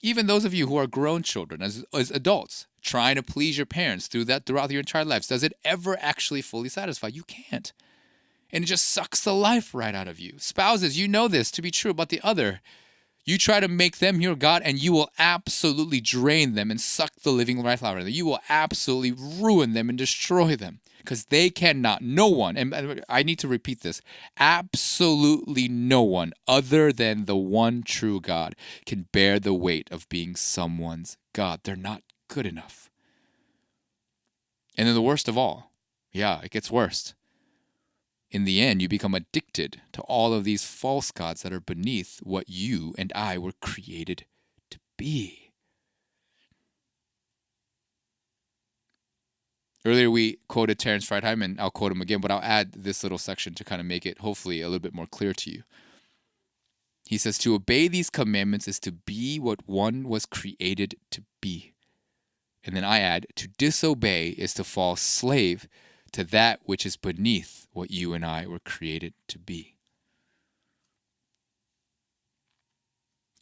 Even 0.00 0.26
those 0.26 0.44
of 0.44 0.54
you 0.54 0.68
who 0.68 0.76
are 0.76 0.86
grown 0.86 1.22
children, 1.22 1.62
as, 1.62 1.84
as 1.92 2.10
adults, 2.10 2.66
trying 2.82 3.16
to 3.16 3.22
please 3.22 3.56
your 3.56 3.66
parents 3.66 4.06
through 4.06 4.24
that 4.24 4.46
throughout 4.46 4.70
your 4.70 4.80
entire 4.80 5.04
lives, 5.04 5.26
does 5.26 5.42
it 5.42 5.52
ever 5.64 5.96
actually 6.00 6.42
fully 6.42 6.68
satisfy? 6.68 7.08
You 7.08 7.24
can't. 7.24 7.72
And 8.50 8.64
it 8.64 8.68
just 8.68 8.88
sucks 8.88 9.22
the 9.22 9.34
life 9.34 9.74
right 9.74 9.94
out 9.94 10.08
of 10.08 10.20
you. 10.20 10.34
Spouses, 10.38 10.98
you 10.98 11.08
know 11.08 11.28
this 11.28 11.50
to 11.52 11.62
be 11.62 11.70
true 11.70 11.90
about 11.90 12.08
the 12.08 12.20
other. 12.22 12.60
You 13.24 13.38
try 13.38 13.60
to 13.60 13.68
make 13.68 13.98
them 13.98 14.20
your 14.20 14.36
God, 14.36 14.62
and 14.64 14.78
you 14.78 14.92
will 14.92 15.10
absolutely 15.18 16.00
drain 16.00 16.54
them 16.54 16.70
and 16.70 16.80
suck 16.80 17.12
the 17.16 17.30
living 17.30 17.62
life 17.62 17.82
out 17.82 17.98
of 17.98 18.04
them. 18.04 18.12
You 18.12 18.24
will 18.24 18.40
absolutely 18.48 19.12
ruin 19.12 19.74
them 19.74 19.88
and 19.88 19.98
destroy 19.98 20.56
them 20.56 20.80
because 21.08 21.24
they 21.24 21.48
cannot, 21.48 22.02
no 22.02 22.28
one, 22.28 22.58
and 22.58 23.02
I 23.08 23.22
need 23.22 23.38
to 23.38 23.48
repeat 23.48 23.80
this 23.80 24.02
absolutely 24.38 25.66
no 25.66 26.02
one 26.02 26.34
other 26.46 26.92
than 26.92 27.24
the 27.24 27.34
one 27.34 27.82
true 27.82 28.20
God 28.20 28.54
can 28.84 29.08
bear 29.10 29.40
the 29.40 29.54
weight 29.54 29.88
of 29.90 30.06
being 30.10 30.36
someone's 30.36 31.16
God. 31.32 31.60
They're 31.64 31.76
not 31.76 32.02
good 32.28 32.44
enough. 32.44 32.90
And 34.76 34.86
then 34.86 34.94
the 34.94 35.00
worst 35.00 35.28
of 35.28 35.38
all, 35.38 35.72
yeah, 36.12 36.42
it 36.42 36.50
gets 36.50 36.70
worse 36.70 37.14
in 38.30 38.44
the 38.44 38.60
end, 38.60 38.82
you 38.82 38.88
become 38.88 39.14
addicted 39.14 39.80
to 39.92 40.02
all 40.02 40.34
of 40.34 40.44
these 40.44 40.64
false 40.64 41.10
gods 41.10 41.42
that 41.42 41.52
are 41.52 41.60
beneath 41.60 42.18
what 42.22 42.48
you 42.48 42.94
and 42.98 43.12
I 43.14 43.38
were 43.38 43.52
created 43.60 44.26
to 44.70 44.78
be. 44.96 45.47
Earlier, 49.88 50.10
we 50.10 50.36
quoted 50.48 50.78
Terence 50.78 51.08
Fretheim, 51.08 51.42
and 51.42 51.58
I'll 51.58 51.70
quote 51.70 51.92
him 51.92 52.02
again, 52.02 52.20
but 52.20 52.30
I'll 52.30 52.42
add 52.42 52.72
this 52.72 53.02
little 53.02 53.16
section 53.16 53.54
to 53.54 53.64
kind 53.64 53.80
of 53.80 53.86
make 53.86 54.04
it 54.04 54.18
hopefully 54.18 54.60
a 54.60 54.66
little 54.66 54.80
bit 54.80 54.92
more 54.92 55.06
clear 55.06 55.32
to 55.32 55.50
you. 55.50 55.62
He 57.06 57.16
says, 57.16 57.38
To 57.38 57.54
obey 57.54 57.88
these 57.88 58.10
commandments 58.10 58.68
is 58.68 58.78
to 58.80 58.92
be 58.92 59.38
what 59.38 59.66
one 59.66 60.06
was 60.06 60.26
created 60.26 60.96
to 61.12 61.22
be. 61.40 61.72
And 62.62 62.76
then 62.76 62.84
I 62.84 63.00
add, 63.00 63.28
To 63.36 63.48
disobey 63.48 64.28
is 64.36 64.52
to 64.54 64.64
fall 64.64 64.94
slave 64.94 65.66
to 66.12 66.22
that 66.22 66.60
which 66.64 66.84
is 66.84 66.98
beneath 66.98 67.66
what 67.72 67.90
you 67.90 68.12
and 68.12 68.26
I 68.26 68.46
were 68.46 68.58
created 68.58 69.14
to 69.28 69.38
be. 69.38 69.76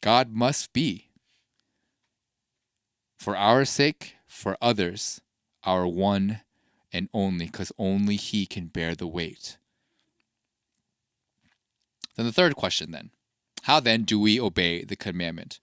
God 0.00 0.30
must 0.30 0.72
be, 0.72 1.08
for 3.18 3.36
our 3.36 3.64
sake, 3.64 4.14
for 4.28 4.56
others, 4.62 5.20
our 5.66 5.86
one 5.86 6.40
and 6.92 7.08
only, 7.12 7.46
because 7.46 7.72
only 7.78 8.16
He 8.16 8.46
can 8.46 8.66
bear 8.66 8.94
the 8.94 9.06
weight. 9.06 9.58
Then 12.16 12.24
the 12.24 12.32
third 12.32 12.56
question 12.56 12.92
then, 12.92 13.10
how 13.64 13.80
then 13.80 14.04
do 14.04 14.18
we 14.18 14.40
obey 14.40 14.84
the 14.84 14.96
commandment? 14.96 15.60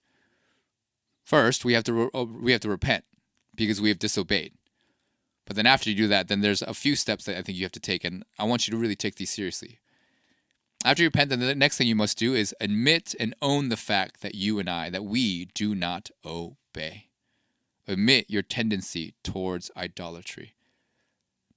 First, 1.24 1.64
we 1.64 1.72
have 1.72 1.84
to 1.84 1.92
re- 1.92 2.24
we 2.24 2.52
have 2.52 2.60
to 2.60 2.68
repent 2.68 3.04
because 3.54 3.80
we 3.80 3.88
have 3.88 3.98
disobeyed. 3.98 4.52
But 5.46 5.56
then 5.56 5.66
after 5.66 5.90
you 5.90 5.96
do 5.96 6.08
that, 6.08 6.28
then 6.28 6.40
there's 6.40 6.62
a 6.62 6.74
few 6.74 6.96
steps 6.96 7.24
that 7.24 7.36
I 7.36 7.42
think 7.42 7.58
you 7.58 7.64
have 7.64 7.72
to 7.72 7.80
take, 7.80 8.04
and 8.04 8.24
I 8.38 8.44
want 8.44 8.66
you 8.66 8.72
to 8.72 8.78
really 8.78 8.96
take 8.96 9.16
these 9.16 9.30
seriously. 9.30 9.80
After 10.84 11.02
you 11.02 11.08
repent, 11.08 11.30
then 11.30 11.40
the 11.40 11.54
next 11.54 11.78
thing 11.78 11.88
you 11.88 11.94
must 11.94 12.18
do 12.18 12.34
is 12.34 12.54
admit 12.60 13.14
and 13.18 13.34
own 13.40 13.68
the 13.70 13.76
fact 13.76 14.20
that 14.20 14.34
you 14.34 14.58
and 14.58 14.68
I, 14.68 14.90
that 14.90 15.04
we 15.04 15.46
do 15.46 15.74
not 15.74 16.10
obey. 16.24 17.08
Admit 17.86 18.30
your 18.30 18.42
tendency 18.42 19.14
towards 19.22 19.70
idolatry. 19.76 20.54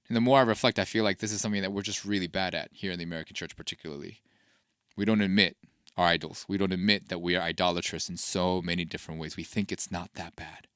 And 0.08 0.16
the 0.16 0.20
more 0.20 0.38
I 0.38 0.42
reflect, 0.42 0.78
I 0.78 0.84
feel 0.84 1.04
like 1.04 1.18
this 1.18 1.32
is 1.32 1.40
something 1.40 1.62
that 1.62 1.72
we're 1.72 1.82
just 1.82 2.04
really 2.04 2.26
bad 2.26 2.54
at 2.54 2.70
here 2.72 2.92
in 2.92 2.98
the 2.98 3.04
American 3.04 3.34
church, 3.34 3.56
particularly. 3.56 4.20
We 4.96 5.04
don't 5.04 5.20
admit 5.20 5.56
our 5.96 6.06
idols. 6.06 6.44
We 6.48 6.58
don't 6.58 6.72
admit 6.72 7.08
that 7.08 7.20
we 7.20 7.36
are 7.36 7.42
idolatrous 7.42 8.08
in 8.08 8.16
so 8.16 8.62
many 8.62 8.84
different 8.84 9.20
ways. 9.20 9.36
We 9.36 9.44
think 9.44 9.70
it's 9.70 9.90
not 9.90 10.14
that 10.14 10.36
bad 10.36 10.68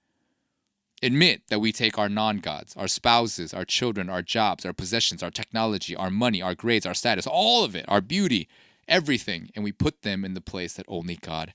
admit 1.02 1.42
that 1.48 1.58
we 1.58 1.72
take 1.72 1.98
our 1.98 2.08
non 2.08 2.38
gods, 2.38 2.74
our 2.76 2.88
spouses, 2.88 3.52
our 3.52 3.64
children, 3.64 4.08
our 4.08 4.22
jobs, 4.22 4.64
our 4.64 4.72
possessions, 4.72 5.22
our 5.22 5.30
technology, 5.30 5.96
our 5.96 6.10
money, 6.10 6.40
our 6.40 6.54
grades, 6.54 6.86
our 6.86 6.94
status, 6.94 7.26
all 7.26 7.64
of 7.64 7.74
it, 7.74 7.84
our 7.88 8.00
beauty, 8.00 8.48
everything, 8.86 9.50
and 9.54 9.64
we 9.64 9.72
put 9.72 10.02
them 10.02 10.24
in 10.24 10.34
the 10.34 10.40
place 10.40 10.74
that 10.74 10.86
only 10.88 11.16
God 11.16 11.52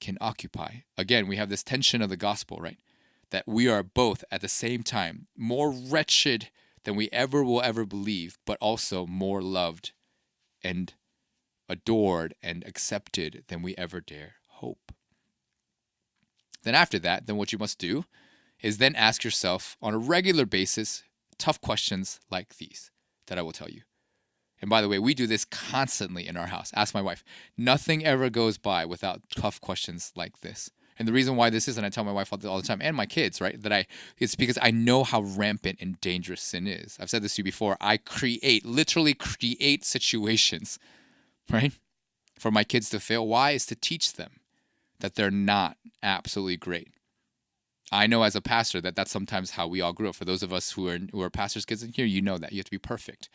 can 0.00 0.18
occupy. 0.20 0.76
Again, 0.98 1.26
we 1.26 1.36
have 1.36 1.48
this 1.48 1.62
tension 1.62 2.02
of 2.02 2.10
the 2.10 2.16
gospel, 2.16 2.58
right? 2.58 2.78
That 3.30 3.46
we 3.46 3.68
are 3.68 3.82
both 3.82 4.24
at 4.30 4.40
the 4.40 4.48
same 4.48 4.82
time 4.82 5.28
more 5.36 5.70
wretched 5.70 6.48
than 6.84 6.96
we 6.96 7.08
ever 7.12 7.44
will 7.44 7.62
ever 7.62 7.84
believe, 7.84 8.38
but 8.44 8.58
also 8.60 9.06
more 9.06 9.42
loved 9.42 9.92
and 10.62 10.94
adored 11.68 12.34
and 12.42 12.64
accepted 12.66 13.44
than 13.48 13.62
we 13.62 13.74
ever 13.76 14.00
dare 14.00 14.34
hope. 14.46 14.92
Then, 16.62 16.74
after 16.74 16.98
that, 16.98 17.26
then 17.26 17.36
what 17.36 17.52
you 17.52 17.58
must 17.58 17.78
do 17.78 18.04
is 18.60 18.78
then 18.78 18.94
ask 18.94 19.24
yourself 19.24 19.76
on 19.80 19.94
a 19.94 19.98
regular 19.98 20.44
basis 20.44 21.02
tough 21.38 21.60
questions 21.60 22.20
like 22.30 22.56
these 22.56 22.90
that 23.28 23.38
I 23.38 23.42
will 23.42 23.52
tell 23.52 23.70
you. 23.70 23.82
And 24.60 24.68
by 24.68 24.82
the 24.82 24.88
way, 24.88 24.98
we 24.98 25.14
do 25.14 25.26
this 25.26 25.46
constantly 25.46 26.28
in 26.28 26.36
our 26.36 26.48
house. 26.48 26.70
Ask 26.74 26.92
my 26.92 27.00
wife. 27.00 27.24
Nothing 27.56 28.04
ever 28.04 28.28
goes 28.28 28.58
by 28.58 28.84
without 28.84 29.22
tough 29.34 29.58
questions 29.60 30.12
like 30.14 30.40
this. 30.40 30.70
And 31.00 31.08
the 31.08 31.14
reason 31.14 31.34
why 31.34 31.48
this 31.48 31.66
is, 31.66 31.78
and 31.78 31.86
I 31.86 31.88
tell 31.88 32.04
my 32.04 32.12
wife 32.12 32.30
all 32.30 32.38
the 32.38 32.62
time, 32.62 32.82
and 32.82 32.94
my 32.94 33.06
kids, 33.06 33.40
right, 33.40 33.60
that 33.62 33.72
I, 33.72 33.86
it's 34.18 34.34
because 34.34 34.58
I 34.60 34.70
know 34.70 35.02
how 35.02 35.22
rampant 35.22 35.78
and 35.80 35.98
dangerous 36.02 36.42
sin 36.42 36.66
is. 36.66 36.98
I've 37.00 37.08
said 37.08 37.22
this 37.22 37.36
to 37.36 37.40
you 37.40 37.44
before. 37.44 37.78
I 37.80 37.96
create, 37.96 38.66
literally 38.66 39.14
create 39.14 39.82
situations, 39.82 40.78
right, 41.50 41.72
for 42.38 42.50
my 42.50 42.64
kids 42.64 42.90
to 42.90 43.00
fail. 43.00 43.26
Why? 43.26 43.52
Is 43.52 43.64
to 43.66 43.74
teach 43.74 44.12
them 44.12 44.40
that 44.98 45.14
they're 45.14 45.30
not 45.30 45.78
absolutely 46.02 46.58
great. 46.58 46.88
I 47.90 48.06
know 48.06 48.22
as 48.22 48.36
a 48.36 48.42
pastor 48.42 48.82
that 48.82 48.94
that's 48.94 49.10
sometimes 49.10 49.52
how 49.52 49.66
we 49.66 49.80
all 49.80 49.94
grew 49.94 50.10
up. 50.10 50.16
For 50.16 50.26
those 50.26 50.42
of 50.42 50.52
us 50.52 50.72
who 50.72 50.86
are 50.88 50.98
who 51.12 51.22
are 51.22 51.30
pastors' 51.30 51.64
kids 51.64 51.82
in 51.82 51.92
here, 51.92 52.04
you 52.04 52.20
know 52.20 52.36
that 52.36 52.52
you 52.52 52.58
have 52.58 52.66
to 52.66 52.70
be 52.70 52.78
perfect. 52.78 53.30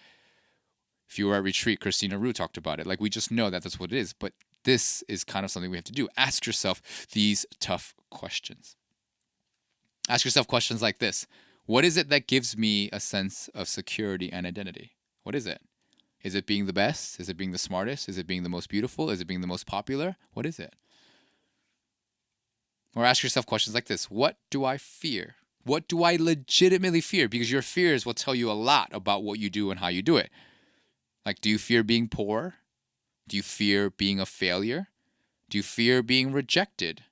If 1.09 1.17
you 1.17 1.25
were 1.25 1.35
at 1.35 1.43
retreat, 1.43 1.79
Christina 1.79 2.19
Rue 2.19 2.31
talked 2.31 2.57
about 2.57 2.79
it. 2.79 2.85
Like 2.85 3.01
we 3.01 3.09
just 3.09 3.31
know 3.31 3.49
that 3.49 3.63
that's 3.63 3.79
what 3.79 3.91
it 3.91 3.97
is. 3.97 4.13
But 4.13 4.33
this 4.65 5.03
is 5.07 5.23
kind 5.23 5.45
of 5.45 5.51
something 5.51 5.71
we 5.71 5.77
have 5.77 5.85
to 5.85 5.93
do. 5.93 6.09
Ask 6.17 6.45
yourself 6.45 7.07
these 7.13 7.45
tough 7.59 7.95
questions. 8.09 8.75
Ask 10.09 10.25
yourself 10.25 10.47
questions 10.47 10.81
like 10.81 10.99
this: 10.99 11.25
What 11.65 11.85
is 11.85 11.97
it 11.97 12.09
that 12.09 12.27
gives 12.27 12.57
me 12.57 12.89
a 12.91 12.99
sense 12.99 13.47
of 13.55 13.67
security 13.67 14.31
and 14.31 14.45
identity? 14.45 14.91
What 15.23 15.35
is 15.35 15.47
it? 15.47 15.61
Is 16.21 16.35
it 16.35 16.45
being 16.45 16.65
the 16.65 16.73
best? 16.73 17.19
Is 17.19 17.29
it 17.29 17.37
being 17.37 17.51
the 17.51 17.57
smartest? 17.57 18.09
Is 18.09 18.17
it 18.17 18.27
being 18.27 18.43
the 18.43 18.49
most 18.49 18.67
beautiful? 18.67 19.09
Is 19.09 19.21
it 19.21 19.27
being 19.27 19.41
the 19.41 19.47
most 19.47 19.65
popular? 19.65 20.17
What 20.33 20.45
is 20.45 20.59
it? 20.59 20.75
Or 22.95 23.05
ask 23.05 23.21
yourself 23.23 23.45
questions 23.45 23.75
like 23.75 23.85
this 23.85 24.09
What 24.09 24.37
do 24.49 24.65
I 24.65 24.77
fear? 24.77 25.35
What 25.63 25.87
do 25.87 26.03
I 26.03 26.15
legitimately 26.15 27.01
fear? 27.01 27.27
Because 27.27 27.51
your 27.51 27.61
fears 27.63 28.05
will 28.05 28.13
tell 28.13 28.35
you 28.35 28.51
a 28.51 28.53
lot 28.53 28.89
about 28.91 29.23
what 29.23 29.39
you 29.39 29.49
do 29.49 29.71
and 29.71 29.79
how 29.79 29.87
you 29.87 30.03
do 30.03 30.17
it. 30.17 30.29
Like, 31.25 31.41
do 31.41 31.49
you 31.49 31.57
fear 31.57 31.83
being 31.83 32.07
poor? 32.07 32.55
Do 33.27 33.37
you 33.37 33.43
fear 33.43 33.89
being 33.89 34.19
a 34.19 34.25
failure? 34.25 34.87
Do 35.49 35.57
you 35.57 35.63
fear 35.63 36.01
being 36.01 36.31
rejected? 36.31 37.03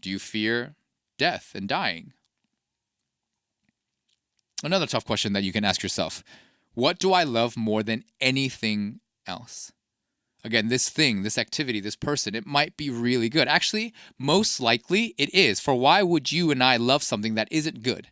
Do 0.00 0.10
you 0.10 0.18
fear 0.18 0.74
death 1.18 1.52
and 1.54 1.68
dying? 1.68 2.12
Another 4.62 4.86
tough 4.86 5.04
question 5.04 5.32
that 5.32 5.42
you 5.42 5.52
can 5.52 5.64
ask 5.64 5.82
yourself 5.82 6.22
What 6.74 6.98
do 6.98 7.12
I 7.12 7.24
love 7.24 7.56
more 7.56 7.82
than 7.82 8.04
anything 8.20 9.00
else? 9.26 9.72
again, 10.44 10.68
this 10.68 10.88
thing, 10.88 11.22
this 11.22 11.38
activity, 11.38 11.80
this 11.80 11.96
person, 11.96 12.34
it 12.34 12.46
might 12.46 12.76
be 12.76 12.90
really 12.90 13.28
good. 13.28 13.48
Actually, 13.48 13.92
most 14.18 14.60
likely 14.60 15.14
it 15.18 15.32
is. 15.34 15.60
For 15.60 15.74
why 15.74 16.02
would 16.02 16.32
you 16.32 16.50
and 16.50 16.62
I 16.62 16.76
love 16.76 17.02
something 17.02 17.34
that 17.34 17.48
isn't 17.50 17.82
good? 17.82 18.08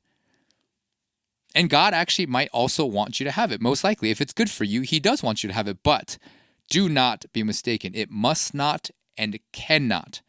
And 1.54 1.70
God 1.70 1.94
actually 1.94 2.26
might 2.26 2.50
also 2.52 2.84
want 2.84 3.18
you 3.18 3.24
to 3.24 3.32
have 3.32 3.50
it. 3.50 3.60
Most 3.60 3.82
likely, 3.82 4.10
if 4.10 4.20
it's 4.20 4.32
good 4.32 4.50
for 4.50 4.64
you, 4.64 4.82
He 4.82 5.00
does 5.00 5.22
want 5.22 5.42
you 5.42 5.48
to 5.48 5.54
have 5.54 5.68
it. 5.68 5.78
But 5.82 6.18
do 6.68 6.88
not 6.88 7.24
be 7.32 7.42
mistaken. 7.42 7.92
It 7.94 8.10
must 8.10 8.54
not 8.54 8.90
and 9.16 9.38
cannot, 9.52 10.22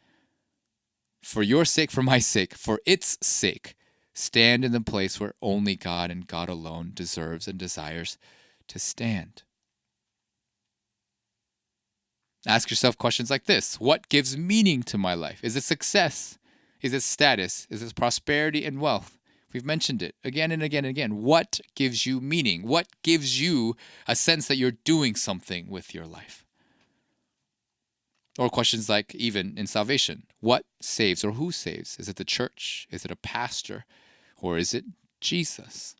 for 1.22 1.42
your 1.42 1.64
sake, 1.64 1.90
for 1.90 2.02
my 2.02 2.18
sake, 2.18 2.54
for 2.54 2.80
its 2.86 3.18
sake, 3.20 3.76
Stand 4.20 4.64
in 4.66 4.72
the 4.72 4.80
place 4.80 5.18
where 5.18 5.34
only 5.40 5.76
God 5.76 6.10
and 6.10 6.26
God 6.26 6.48
alone 6.50 6.90
deserves 6.92 7.46
and 7.46 7.58
desires 7.58 8.18
to 8.68 8.78
stand. 8.78 9.44
Ask 12.46 12.70
yourself 12.70 12.98
questions 12.98 13.30
like 13.30 13.44
this 13.44 13.80
What 13.80 14.08
gives 14.08 14.36
meaning 14.36 14.82
to 14.84 14.98
my 14.98 15.14
life? 15.14 15.40
Is 15.42 15.56
it 15.56 15.64
success? 15.64 16.38
Is 16.82 16.92
it 16.92 17.02
status? 17.02 17.66
Is 17.70 17.82
it 17.82 17.94
prosperity 17.94 18.64
and 18.64 18.80
wealth? 18.80 19.18
We've 19.52 19.64
mentioned 19.64 20.02
it 20.02 20.14
again 20.24 20.52
and 20.52 20.62
again 20.62 20.84
and 20.84 20.90
again. 20.90 21.22
What 21.22 21.60
gives 21.74 22.06
you 22.06 22.20
meaning? 22.20 22.66
What 22.66 22.86
gives 23.02 23.40
you 23.40 23.76
a 24.06 24.14
sense 24.14 24.46
that 24.48 24.56
you're 24.56 24.70
doing 24.70 25.14
something 25.16 25.68
with 25.68 25.94
your 25.94 26.06
life? 26.06 26.44
Or 28.38 28.48
questions 28.48 28.88
like, 28.88 29.14
even 29.14 29.58
in 29.58 29.66
salvation, 29.66 30.24
what 30.38 30.64
saves 30.80 31.24
or 31.24 31.32
who 31.32 31.50
saves? 31.50 31.98
Is 31.98 32.08
it 32.08 32.16
the 32.16 32.24
church? 32.24 32.86
Is 32.90 33.04
it 33.04 33.10
a 33.10 33.16
pastor? 33.16 33.84
Or 34.40 34.56
is 34.56 34.72
it 34.72 34.84
Jesus? 35.20 35.96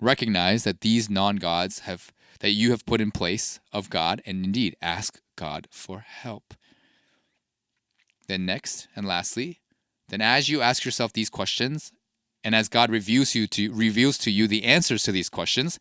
Recognize 0.00 0.64
that 0.64 0.80
these 0.80 1.08
non 1.08 1.36
gods 1.36 1.80
have 1.80 2.12
that 2.40 2.50
you 2.50 2.70
have 2.72 2.84
put 2.84 3.00
in 3.00 3.10
place 3.10 3.60
of 3.72 3.88
God, 3.88 4.20
and 4.26 4.44
indeed 4.44 4.76
ask 4.82 5.20
God 5.36 5.68
for 5.70 6.00
help. 6.00 6.54
Then, 8.26 8.44
next 8.44 8.88
and 8.96 9.06
lastly, 9.06 9.60
then 10.08 10.20
as 10.20 10.48
you 10.48 10.60
ask 10.60 10.84
yourself 10.84 11.12
these 11.12 11.30
questions, 11.30 11.92
and 12.42 12.54
as 12.54 12.68
God 12.68 12.90
reveals 12.90 13.34
you 13.34 13.46
to 13.48 13.72
reveals 13.72 14.18
to 14.18 14.30
you 14.30 14.46
the 14.46 14.64
answers 14.64 15.02
to 15.04 15.12
these 15.12 15.30
questions, 15.30 15.78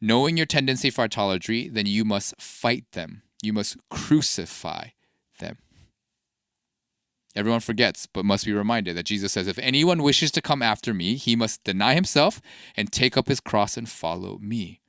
knowing 0.00 0.36
your 0.36 0.46
tendency 0.46 0.90
for 0.90 1.02
idolatry, 1.02 1.68
then 1.68 1.86
you 1.86 2.04
must 2.04 2.40
fight 2.40 2.84
them. 2.92 3.22
You 3.42 3.52
must 3.52 3.76
crucify 3.90 4.88
them. 5.38 5.58
Everyone 7.34 7.60
forgets, 7.60 8.06
but 8.06 8.24
must 8.24 8.46
be 8.46 8.52
reminded 8.54 8.96
that 8.96 9.04
Jesus 9.04 9.32
says, 9.32 9.46
If 9.46 9.58
anyone 9.58 10.02
wishes 10.02 10.30
to 10.32 10.40
come 10.40 10.62
after 10.62 10.94
me, 10.94 11.16
he 11.16 11.36
must 11.36 11.62
deny 11.64 11.92
himself 11.92 12.40
and 12.74 12.90
take 12.90 13.18
up 13.18 13.28
his 13.28 13.40
cross 13.40 13.76
and 13.76 13.86
follow 13.86 14.38
me. 14.38 14.80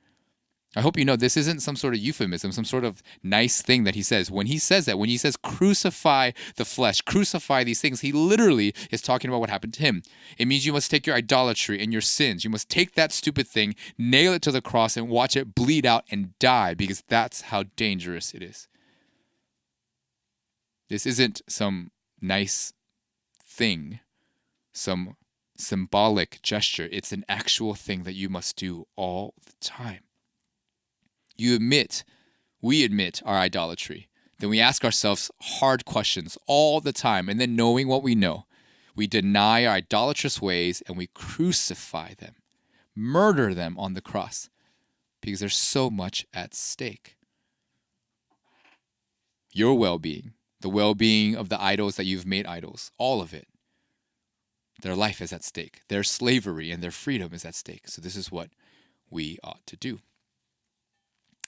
I 0.76 0.82
hope 0.82 0.98
you 0.98 1.04
know 1.04 1.16
this 1.16 1.36
isn't 1.38 1.60
some 1.60 1.76
sort 1.76 1.94
of 1.94 2.00
euphemism, 2.00 2.52
some 2.52 2.64
sort 2.64 2.84
of 2.84 3.02
nice 3.22 3.62
thing 3.62 3.84
that 3.84 3.94
he 3.94 4.02
says. 4.02 4.30
When 4.30 4.46
he 4.46 4.58
says 4.58 4.84
that, 4.84 4.98
when 4.98 5.08
he 5.08 5.16
says 5.16 5.36
crucify 5.36 6.32
the 6.56 6.66
flesh, 6.66 7.00
crucify 7.00 7.64
these 7.64 7.80
things, 7.80 8.02
he 8.02 8.12
literally 8.12 8.74
is 8.90 9.00
talking 9.00 9.30
about 9.30 9.40
what 9.40 9.48
happened 9.48 9.72
to 9.74 9.82
him. 9.82 10.02
It 10.36 10.46
means 10.46 10.66
you 10.66 10.74
must 10.74 10.90
take 10.90 11.06
your 11.06 11.16
idolatry 11.16 11.82
and 11.82 11.90
your 11.90 12.02
sins. 12.02 12.44
You 12.44 12.50
must 12.50 12.68
take 12.68 12.94
that 12.94 13.12
stupid 13.12 13.48
thing, 13.48 13.76
nail 13.96 14.34
it 14.34 14.42
to 14.42 14.52
the 14.52 14.60
cross, 14.60 14.96
and 14.96 15.08
watch 15.08 15.36
it 15.36 15.54
bleed 15.54 15.86
out 15.86 16.04
and 16.10 16.38
die 16.38 16.74
because 16.74 17.02
that's 17.08 17.42
how 17.42 17.64
dangerous 17.74 18.34
it 18.34 18.42
is. 18.42 18.68
This 20.90 21.06
isn't 21.06 21.40
some 21.48 21.92
nice 22.20 22.74
thing, 23.42 24.00
some 24.74 25.16
symbolic 25.56 26.42
gesture. 26.42 26.88
It's 26.92 27.12
an 27.12 27.24
actual 27.26 27.74
thing 27.74 28.02
that 28.02 28.14
you 28.14 28.28
must 28.28 28.56
do 28.56 28.86
all 28.96 29.32
the 29.46 29.54
time 29.62 30.00
you 31.38 31.54
admit, 31.54 32.04
we 32.60 32.84
admit 32.84 33.22
our 33.24 33.36
idolatry. 33.36 34.08
Then 34.38 34.50
we 34.50 34.60
ask 34.60 34.84
ourselves 34.84 35.30
hard 35.40 35.84
questions 35.84 36.38
all 36.46 36.80
the 36.80 36.92
time. 36.92 37.28
And 37.28 37.40
then, 37.40 37.56
knowing 37.56 37.88
what 37.88 38.02
we 38.02 38.14
know, 38.14 38.46
we 38.94 39.06
deny 39.06 39.64
our 39.64 39.74
idolatrous 39.74 40.40
ways 40.40 40.82
and 40.86 40.96
we 40.96 41.08
crucify 41.08 42.14
them, 42.14 42.34
murder 42.94 43.54
them 43.54 43.76
on 43.78 43.94
the 43.94 44.00
cross 44.00 44.48
because 45.20 45.40
there's 45.40 45.56
so 45.56 45.90
much 45.90 46.26
at 46.32 46.54
stake. 46.54 47.16
Your 49.52 49.74
well 49.74 49.98
being, 49.98 50.34
the 50.60 50.68
well 50.68 50.94
being 50.94 51.34
of 51.36 51.48
the 51.48 51.60
idols 51.60 51.96
that 51.96 52.04
you've 52.04 52.26
made 52.26 52.46
idols, 52.46 52.92
all 52.98 53.20
of 53.20 53.34
it. 53.34 53.48
Their 54.82 54.94
life 54.94 55.20
is 55.20 55.32
at 55.32 55.42
stake. 55.42 55.80
Their 55.88 56.04
slavery 56.04 56.70
and 56.70 56.82
their 56.82 56.92
freedom 56.92 57.32
is 57.32 57.44
at 57.44 57.56
stake. 57.56 57.88
So, 57.88 58.00
this 58.00 58.14
is 58.14 58.30
what 58.30 58.50
we 59.10 59.38
ought 59.42 59.66
to 59.66 59.76
do. 59.76 59.98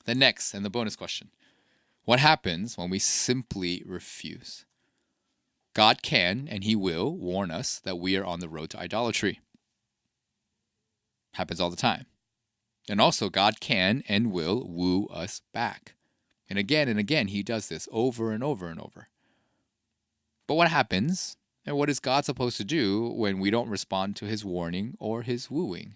The 0.04 0.14
next 0.14 0.54
and 0.54 0.64
the 0.64 0.70
bonus 0.70 0.96
question 0.96 1.30
What 2.04 2.20
happens 2.20 2.76
when 2.76 2.90
we 2.90 2.98
simply 2.98 3.82
refuse? 3.86 4.64
God 5.74 6.02
can 6.02 6.48
and 6.50 6.64
He 6.64 6.74
will 6.74 7.14
warn 7.16 7.50
us 7.50 7.78
that 7.80 7.98
we 7.98 8.16
are 8.16 8.24
on 8.24 8.40
the 8.40 8.48
road 8.48 8.70
to 8.70 8.80
idolatry. 8.80 9.40
Happens 11.34 11.60
all 11.60 11.70
the 11.70 11.76
time. 11.76 12.06
And 12.88 13.00
also, 13.00 13.28
God 13.28 13.60
can 13.60 14.02
and 14.08 14.32
will 14.32 14.66
woo 14.66 15.06
us 15.06 15.42
back. 15.52 15.94
And 16.48 16.58
again 16.58 16.88
and 16.88 16.98
again, 16.98 17.28
He 17.28 17.42
does 17.42 17.68
this 17.68 17.88
over 17.92 18.32
and 18.32 18.42
over 18.42 18.68
and 18.68 18.80
over. 18.80 19.08
But 20.48 20.54
what 20.54 20.68
happens, 20.68 21.36
and 21.64 21.76
what 21.76 21.88
is 21.88 22.00
God 22.00 22.24
supposed 22.24 22.56
to 22.56 22.64
do 22.64 23.08
when 23.10 23.38
we 23.38 23.50
don't 23.50 23.68
respond 23.68 24.16
to 24.16 24.24
His 24.24 24.44
warning 24.44 24.96
or 24.98 25.22
His 25.22 25.48
wooing? 25.48 25.94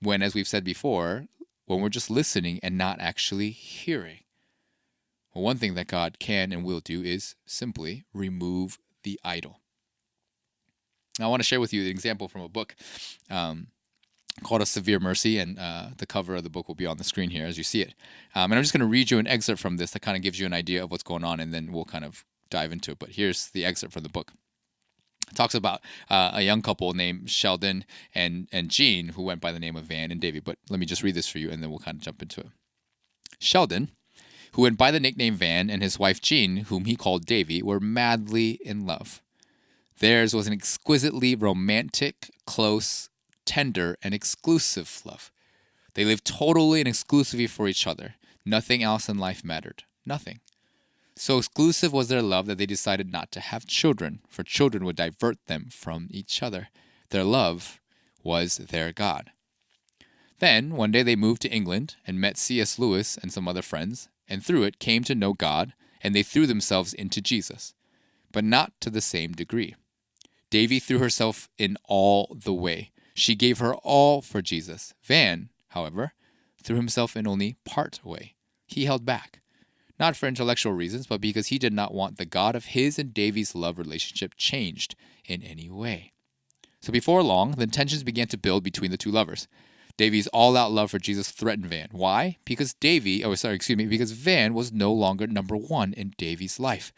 When, 0.00 0.22
as 0.22 0.34
we've 0.34 0.48
said 0.48 0.64
before, 0.64 1.26
when 1.66 1.80
we're 1.80 1.88
just 1.88 2.10
listening 2.10 2.58
and 2.62 2.78
not 2.78 3.00
actually 3.00 3.50
hearing. 3.50 4.20
Well, 5.34 5.44
one 5.44 5.58
thing 5.58 5.74
that 5.74 5.88
God 5.88 6.18
can 6.18 6.52
and 6.52 6.64
will 6.64 6.80
do 6.80 7.02
is 7.02 7.34
simply 7.44 8.04
remove 8.14 8.78
the 9.02 9.20
idol. 9.22 9.60
Now, 11.18 11.26
I 11.26 11.28
want 11.28 11.40
to 11.40 11.46
share 11.46 11.60
with 11.60 11.72
you 11.72 11.82
an 11.82 11.88
example 11.88 12.28
from 12.28 12.42
a 12.42 12.48
book 12.48 12.74
um, 13.30 13.68
called 14.42 14.62
A 14.62 14.66
Severe 14.66 15.00
Mercy, 15.00 15.38
and 15.38 15.58
uh, 15.58 15.88
the 15.96 16.06
cover 16.06 16.36
of 16.36 16.42
the 16.42 16.50
book 16.50 16.68
will 16.68 16.74
be 16.74 16.86
on 16.86 16.98
the 16.98 17.04
screen 17.04 17.30
here 17.30 17.46
as 17.46 17.58
you 17.58 17.64
see 17.64 17.82
it. 17.82 17.94
Um, 18.34 18.52
and 18.52 18.54
I'm 18.54 18.62
just 18.62 18.72
going 18.72 18.80
to 18.80 18.86
read 18.86 19.10
you 19.10 19.18
an 19.18 19.26
excerpt 19.26 19.60
from 19.60 19.76
this 19.76 19.90
that 19.92 20.02
kind 20.02 20.16
of 20.16 20.22
gives 20.22 20.38
you 20.38 20.46
an 20.46 20.52
idea 20.52 20.82
of 20.82 20.90
what's 20.90 21.02
going 21.02 21.24
on, 21.24 21.40
and 21.40 21.52
then 21.52 21.72
we'll 21.72 21.84
kind 21.84 22.04
of 22.04 22.24
dive 22.50 22.72
into 22.72 22.92
it. 22.92 22.98
But 22.98 23.10
here's 23.10 23.48
the 23.48 23.64
excerpt 23.64 23.92
from 23.92 24.02
the 24.02 24.08
book 24.08 24.32
talks 25.34 25.54
about 25.54 25.80
uh, 26.08 26.30
a 26.34 26.42
young 26.42 26.62
couple 26.62 26.92
named 26.92 27.30
Sheldon 27.30 27.84
and 28.14 28.48
and 28.52 28.70
Jean 28.70 29.08
who 29.10 29.22
went 29.22 29.40
by 29.40 29.52
the 29.52 29.60
name 29.60 29.76
of 29.76 29.84
Van 29.84 30.10
and 30.10 30.20
Davy. 30.20 30.40
But 30.40 30.58
let 30.70 30.80
me 30.80 30.86
just 30.86 31.02
read 31.02 31.14
this 31.14 31.28
for 31.28 31.38
you, 31.38 31.50
and 31.50 31.62
then 31.62 31.70
we'll 31.70 31.78
kind 31.78 31.96
of 31.96 32.02
jump 32.02 32.22
into 32.22 32.40
it. 32.40 32.48
Sheldon, 33.38 33.90
who 34.52 34.62
went 34.62 34.78
by 34.78 34.90
the 34.90 35.00
nickname 35.00 35.34
Van, 35.34 35.68
and 35.68 35.82
his 35.82 35.98
wife 35.98 36.20
Jean, 36.20 36.58
whom 36.68 36.84
he 36.86 36.96
called 36.96 37.26
Davy, 37.26 37.62
were 37.62 37.80
madly 37.80 38.58
in 38.64 38.86
love. 38.86 39.22
Theirs 39.98 40.34
was 40.34 40.46
an 40.46 40.52
exquisitely 40.52 41.34
romantic, 41.34 42.30
close, 42.46 43.08
tender, 43.44 43.96
and 44.02 44.12
exclusive 44.12 45.02
love. 45.04 45.30
They 45.94 46.04
lived 46.04 46.26
totally 46.26 46.80
and 46.80 46.88
exclusively 46.88 47.46
for 47.46 47.68
each 47.68 47.86
other. 47.86 48.14
Nothing 48.44 48.82
else 48.82 49.08
in 49.08 49.18
life 49.18 49.42
mattered. 49.42 49.84
Nothing. 50.04 50.40
So 51.18 51.38
exclusive 51.38 51.94
was 51.94 52.08
their 52.08 52.22
love 52.22 52.46
that 52.46 52.58
they 52.58 52.66
decided 52.66 53.10
not 53.10 53.32
to 53.32 53.40
have 53.40 53.66
children, 53.66 54.20
for 54.28 54.42
children 54.42 54.84
would 54.84 54.96
divert 54.96 55.38
them 55.46 55.68
from 55.70 56.08
each 56.10 56.42
other. 56.42 56.68
Their 57.08 57.24
love 57.24 57.80
was 58.22 58.58
their 58.58 58.92
God. 58.92 59.30
Then, 60.38 60.76
one 60.76 60.90
day 60.90 61.02
they 61.02 61.16
moved 61.16 61.40
to 61.42 61.50
England 61.50 61.96
and 62.06 62.20
met 62.20 62.36
C.S. 62.36 62.78
Lewis 62.78 63.16
and 63.16 63.32
some 63.32 63.48
other 63.48 63.62
friends, 63.62 64.10
and 64.28 64.44
through 64.44 64.64
it 64.64 64.78
came 64.78 65.02
to 65.04 65.14
know 65.14 65.32
God, 65.32 65.72
and 66.02 66.14
they 66.14 66.22
threw 66.22 66.46
themselves 66.46 66.92
into 66.92 67.22
Jesus, 67.22 67.72
but 68.30 68.44
not 68.44 68.72
to 68.80 68.90
the 68.90 69.00
same 69.00 69.32
degree. 69.32 69.74
Davy 70.50 70.78
threw 70.78 70.98
herself 70.98 71.48
in 71.56 71.78
all 71.84 72.36
the 72.38 72.52
way. 72.52 72.90
She 73.14 73.34
gave 73.34 73.58
her 73.58 73.74
all 73.76 74.20
for 74.20 74.42
Jesus. 74.42 74.92
Van, 75.02 75.48
however, 75.68 76.12
threw 76.62 76.76
himself 76.76 77.16
in 77.16 77.26
only 77.26 77.56
part 77.64 78.00
way. 78.04 78.34
He 78.66 78.84
held 78.84 79.06
back 79.06 79.40
not 79.98 80.16
for 80.16 80.26
intellectual 80.26 80.72
reasons, 80.72 81.06
but 81.06 81.20
because 81.20 81.48
he 81.48 81.58
did 81.58 81.72
not 81.72 81.94
want 81.94 82.18
the 82.18 82.24
God 82.24 82.54
of 82.54 82.66
his 82.66 82.98
and 82.98 83.14
Davy's 83.14 83.54
love 83.54 83.78
relationship 83.78 84.34
changed 84.36 84.94
in 85.24 85.42
any 85.42 85.70
way. 85.70 86.12
So 86.80 86.92
before 86.92 87.22
long, 87.22 87.52
the 87.52 87.66
tensions 87.66 88.04
began 88.04 88.28
to 88.28 88.38
build 88.38 88.62
between 88.62 88.90
the 88.90 88.96
two 88.96 89.10
lovers. 89.10 89.48
Davy's 89.96 90.26
all-out 90.28 90.70
love 90.72 90.90
for 90.90 90.98
Jesus 90.98 91.30
threatened 91.30 91.66
Van. 91.66 91.88
Why? 91.90 92.36
Because 92.44 92.74
Davy, 92.74 93.24
oh 93.24 93.34
sorry, 93.34 93.54
excuse 93.54 93.78
me, 93.78 93.86
because 93.86 94.12
Van 94.12 94.52
was 94.52 94.72
no 94.72 94.92
longer 94.92 95.26
number 95.26 95.56
one 95.56 95.94
in 95.94 96.12
Davy's 96.18 96.60
life. 96.60 96.92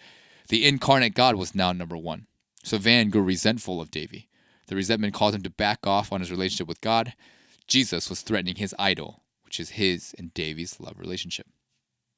The 0.48 0.66
incarnate 0.66 1.14
God 1.14 1.37
was 1.37 1.54
now 1.54 1.72
number 1.72 1.96
one. 1.96 2.26
So 2.64 2.76
Van 2.76 3.11
grew 3.11 3.22
resentful 3.22 3.80
of 3.80 3.90
Davy. 3.90 4.28
The 4.66 4.74
resentment 4.76 5.14
caused 5.14 5.37
him 5.37 5.42
to 5.42 5.50
back 5.50 5.87
off 5.87 6.12
on 6.12 6.20
his 6.20 6.30
relationship 6.30 6.66
with 6.66 6.80
God. 6.80 7.14
Jesus 7.68 8.11
was 8.11 8.22
threatening 8.22 8.56
his 8.56 8.74
idol, 8.78 9.22
which 9.44 9.61
is 9.61 9.70
his 9.70 10.14
and 10.18 10.34
Davy's 10.34 10.80
love 10.80 10.98
relationship. 10.98 11.46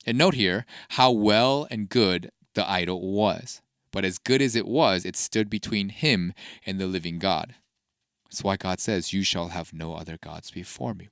And 0.06 0.18
note 0.18 0.34
here 0.34 0.66
how 0.90 1.10
well 1.10 1.66
and 1.70 1.88
good 1.88 2.30
the 2.54 2.68
idol 2.68 3.12
was. 3.12 3.60
But 3.92 4.04
as 4.04 4.18
good 4.18 4.40
as 4.40 4.54
it 4.54 4.66
was, 4.66 5.04
it 5.04 5.16
stood 5.16 5.50
between 5.50 5.88
him 5.88 6.32
and 6.64 6.78
the 6.78 6.86
living 6.86 7.18
God. 7.18 7.54
That's 8.24 8.44
why 8.44 8.56
God 8.56 8.78
says, 8.80 9.12
You 9.12 9.24
shall 9.24 9.48
have 9.48 9.72
no 9.72 9.94
other 9.94 10.16
gods 10.16 10.50
before 10.50 10.94
me. 10.94 11.08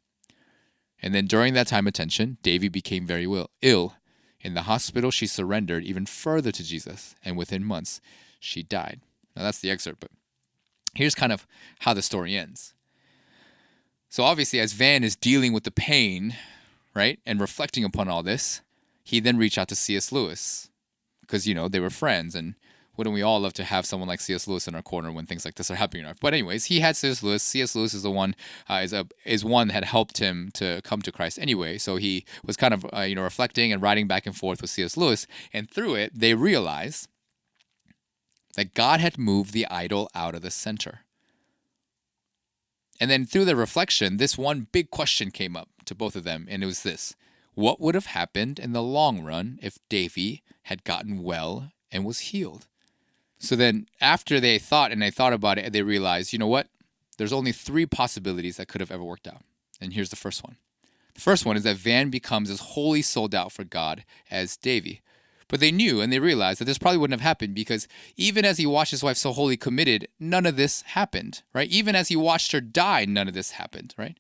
And 1.03 1.15
then 1.15 1.27
during 1.27 1.55
that 1.55 1.67
time 1.67 1.87
of 1.87 1.93
tension, 1.93 2.39
Davy 2.43 2.69
became 2.69 3.07
very 3.07 3.27
ill. 3.63 3.95
In 4.41 4.55
the 4.55 4.63
hospital, 4.63 5.11
she 5.11 5.27
surrendered 5.27 5.85
even 5.85 6.07
further 6.07 6.53
to 6.53 6.65
Jesus, 6.65 7.17
and 7.25 7.37
within 7.37 7.65
months, 7.65 8.01
she 8.39 8.63
died. 8.63 9.01
Now 9.35 9.43
that's 9.43 9.59
the 9.59 9.71
excerpt, 9.71 10.01
but 10.01 10.11
here's 10.95 11.15
kind 11.15 11.33
of 11.33 11.47
how 11.81 11.93
the 11.93 12.03
story 12.03 12.37
ends. 12.37 12.75
So 14.09 14.23
obviously, 14.23 14.61
as 14.61 14.73
Van 14.73 15.05
is 15.05 15.17
dealing 15.17 15.53
with 15.53 15.65
the 15.65 15.71
pain, 15.71 16.37
right, 16.95 17.19
and 17.27 17.41
reflecting 17.41 17.85
upon 17.85 18.09
all 18.09 18.23
this, 18.23 18.63
he 19.09 19.21
then 19.21 19.39
reached 19.39 19.57
out 19.57 19.69
to 19.69 19.75
C.S. 19.75 20.13
Lewis 20.13 20.69
because, 21.23 21.49
you 21.49 21.55
know, 21.55 21.67
they 21.67 21.81
were 21.81 21.89
friends. 21.89 22.35
And 22.35 22.57
wouldn't 22.95 23.15
we 23.15 23.23
all 23.23 23.41
love 23.41 23.55
to 23.55 23.65
have 23.65 23.87
someone 23.87 24.07
like 24.07 24.21
C.S. 24.21 24.47
Lewis 24.47 24.69
in 24.69 24.75
our 24.75 24.83
corner 24.83 25.11
when 25.11 25.25
things 25.25 25.47
like 25.47 25.55
this 25.55 25.71
are 25.71 25.77
happening? 25.77 26.13
But 26.21 26.35
anyways, 26.35 26.67
he 26.67 26.81
had 26.81 26.95
C.S. 26.95 27.23
Lewis. 27.23 27.43
C.S. 27.43 27.75
Lewis 27.75 27.95
is 27.95 28.03
the 28.03 28.11
one 28.11 28.37
uh, 28.69 28.81
is 28.85 28.93
a 28.93 29.07
is 29.25 29.47
one 29.47 29.69
that 29.69 29.73
had 29.73 29.85
helped 29.85 30.19
him 30.19 30.51
to 30.55 30.83
come 30.85 31.01
to 31.01 31.11
Christ 31.11 31.39
anyway. 31.39 31.79
So 31.79 31.97
he 31.97 32.27
was 32.45 32.59
kind 32.59 32.75
of 32.75 32.85
uh, 32.95 33.01
you 33.01 33.15
know 33.15 33.23
reflecting 33.23 33.73
and 33.73 33.81
writing 33.81 34.07
back 34.09 34.27
and 34.27 34.37
forth 34.37 34.61
with 34.61 34.69
C.S. 34.69 34.95
Lewis, 34.95 35.27
and 35.55 35.71
through 35.71 35.95
it 35.95 36.13
they 36.15 36.35
realized 36.35 37.09
that 38.57 38.75
God 38.75 39.01
had 39.01 39.17
moved 39.17 39.55
the 39.55 39.67
idol 39.69 40.11
out 40.15 40.35
of 40.35 40.43
the 40.43 40.51
center. 40.51 41.01
And 43.01 43.11
then 43.11 43.25
through 43.25 43.47
the 43.47 43.57
reflection, 43.57 44.19
this 44.19 44.37
one 44.37 44.67
big 44.71 44.91
question 44.91 45.31
came 45.31 45.57
up 45.57 45.71
to 45.87 45.95
both 45.95 46.15
of 46.15 46.25
them, 46.25 46.47
and 46.51 46.63
it 46.63 46.67
was 46.67 46.83
this 46.83 47.15
What 47.59 47.81
would 47.81 47.97
have 47.97 48.07
happened 48.07 48.61
in 48.61 48.73
the 48.73 48.85
long 48.85 49.25
run 49.25 49.59
if 49.61 49.81
Davy 49.89 50.45
had 50.63 50.85
gotten 50.85 51.25
well 51.25 51.73
and 51.91 52.05
was 52.05 52.31
healed? 52.31 52.69
So 53.41 53.57
then, 53.57 53.89
after 54.01 54.39
they 54.39 54.61
thought 54.61 54.93
and 54.93 55.03
they 55.03 55.11
thought 55.11 55.33
about 55.33 55.59
it, 55.59 55.73
they 55.73 55.83
realized, 55.83 56.33
you 56.33 56.39
know 56.39 56.47
what? 56.47 56.69
There's 57.17 57.33
only 57.33 57.51
three 57.51 57.85
possibilities 57.85 58.59
that 58.59 58.69
could 58.69 58.81
have 58.81 58.93
ever 58.93 59.03
worked 59.03 59.27
out. 59.27 59.43
And 59.81 59.93
here's 59.93 60.11
the 60.11 60.15
first 60.15 60.45
one. 60.45 60.55
The 61.15 61.21
first 61.21 61.45
one 61.45 61.57
is 61.57 61.65
that 61.65 61.77
Van 61.79 62.11
becomes 62.11 62.49
as 62.49 62.61
wholly 62.61 63.03
sold 63.03 63.35
out 63.35 63.51
for 63.51 63.65
God 63.65 64.05
as 64.31 64.57
Davy. 64.57 65.01
But 65.49 65.59
they 65.59 65.73
knew 65.73 66.01
and 66.01 66.13
they 66.13 66.21
realized 66.21 66.61
that 66.61 66.67
this 66.67 66.79
probably 66.79 66.99
wouldn't 66.99 67.21
have 67.21 67.27
happened 67.27 67.57
because 67.57 67.89
even 68.17 68.45
as 68.45 68.59
he 68.59 68.67
watched 68.67 68.93
his 68.93 69.03
wife 69.03 69.17
so 69.17 69.33
wholly 69.33 69.57
committed, 69.57 70.07
none 70.21 70.47
of 70.47 70.55
this 70.55 70.83
happened, 70.83 71.43
right? 71.53 71.69
Even 71.71 71.97
as 71.97 72.07
he 72.07 72.15
watched 72.15 72.53
her 72.53 72.61
die, 72.61 73.05
none 73.05 73.27
of 73.27 73.35
this 73.35 73.53
happened, 73.53 73.97
right? 73.99 74.17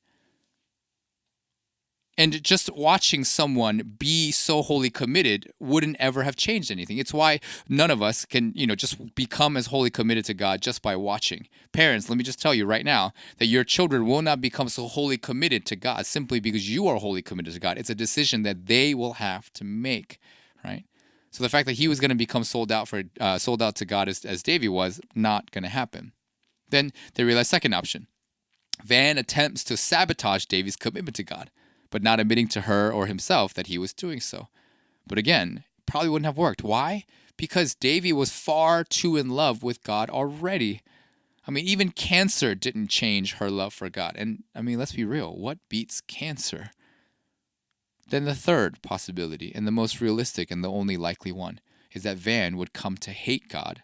And 2.18 2.42
just 2.42 2.68
watching 2.74 3.22
someone 3.22 3.94
be 3.96 4.33
so 4.33 4.61
wholly 4.61 4.90
committed 4.90 5.52
wouldn't 5.61 5.96
ever 6.00 6.24
have 6.24 6.35
changed 6.35 6.68
anything. 6.68 6.98
It's 6.98 7.14
why 7.14 7.38
none 7.68 7.92
of 7.92 8.02
us 8.02 8.24
can, 8.24 8.52
you 8.57 8.66
know, 8.66 8.74
just 8.74 9.14
become 9.14 9.57
as 9.57 9.66
wholly 9.66 9.88
committed 9.88 10.24
to 10.24 10.35
God 10.35 10.61
just 10.61 10.83
by 10.83 10.96
watching. 10.96 11.46
Parents, 11.72 12.09
let 12.09 12.18
me 12.18 12.24
just 12.24 12.42
tell 12.42 12.52
you 12.52 12.66
right 12.66 12.85
now 12.85 13.12
that 13.38 13.46
your 13.46 13.62
children 13.62 14.04
will 14.04 14.20
not 14.20 14.40
become 14.40 14.68
so 14.68 14.88
wholly 14.88 15.16
committed 15.16 15.64
to 15.66 15.76
God 15.76 16.07
simply 16.07 16.40
because 16.40 16.68
you 16.68 16.88
are 16.88 16.96
wholly 16.96 17.22
committed 17.22 17.54
to 17.54 17.61
God. 17.61 17.78
It's 17.78 17.88
a 17.88 17.94
decision 17.94 18.42
that 18.42 18.66
they 18.66 18.94
will 18.94 19.14
have 19.14 19.52
to 19.52 19.62
make, 19.62 20.18
right? 20.64 20.85
So 21.31 21.44
the 21.44 21.48
fact 21.48 21.66
that 21.66 21.74
he 21.74 21.87
was 21.87 22.00
going 22.00 22.09
to 22.09 22.16
become 22.16 22.42
sold 22.42 22.72
out 22.72 22.88
for 22.88 23.04
uh, 23.20 23.38
sold 23.38 23.62
out 23.62 23.76
to 23.76 23.85
God 23.85 24.09
as, 24.09 24.24
as 24.24 24.42
Davy 24.42 24.68
was 24.68 25.00
not 25.14 25.52
going 25.52 25.62
to 25.62 25.70
happen. 25.70 26.11
Then 26.70 26.90
they 27.14 27.22
realized 27.22 27.50
second 27.50 27.74
option. 27.74 28.09
Van 28.85 29.18
attempts 29.18 29.62
to 29.64 29.76
sabotage 29.76 30.46
Davy's 30.46 30.74
commitment 30.74 31.14
to 31.14 31.22
God 31.22 31.50
but 31.90 32.03
not 32.03 32.20
admitting 32.20 32.48
to 32.48 32.62
her 32.62 32.92
or 32.92 33.07
himself 33.07 33.55
that 33.55 33.68
he 33.68 33.79
was 33.79 33.92
doing 33.92 34.20
so. 34.20 34.48
But 35.07 35.18
again, 35.18 35.64
probably 35.87 36.09
wouldn't 36.09 36.27
have 36.27 36.37
worked. 36.37 36.62
Why? 36.62 37.05
Because 37.37 37.74
Davy 37.74 38.12
was 38.12 38.31
far 38.31 38.85
too 38.85 39.16
in 39.16 39.31
love 39.31 39.62
with 39.62 39.83
God 39.83 40.11
already. 40.11 40.83
I 41.46 41.51
mean, 41.51 41.64
even 41.64 41.90
cancer 41.90 42.55
didn't 42.55 42.88
change 42.88 43.35
her 43.35 43.51
love 43.51 43.72
for 43.72 43.88
God. 43.88 44.14
And 44.16 44.44
I 44.55 44.61
mean, 44.61 44.79
let's 44.79 44.92
be 44.92 45.05
real 45.05 45.37
what 45.37 45.59
beats 45.68 46.01
cancer? 46.01 46.70
Then 48.11 48.24
the 48.24 48.35
third 48.35 48.81
possibility, 48.83 49.53
and 49.55 49.66
the 49.66 49.70
most 49.70 50.01
realistic 50.01 50.51
and 50.51 50.64
the 50.64 50.70
only 50.70 50.96
likely 50.96 51.31
one, 51.31 51.61
is 51.92 52.03
that 52.05 52.16
Van 52.16 52.57
would 52.57 52.72
come 52.72 52.96
to 52.96 53.11
hate 53.11 53.48
God, 53.48 53.83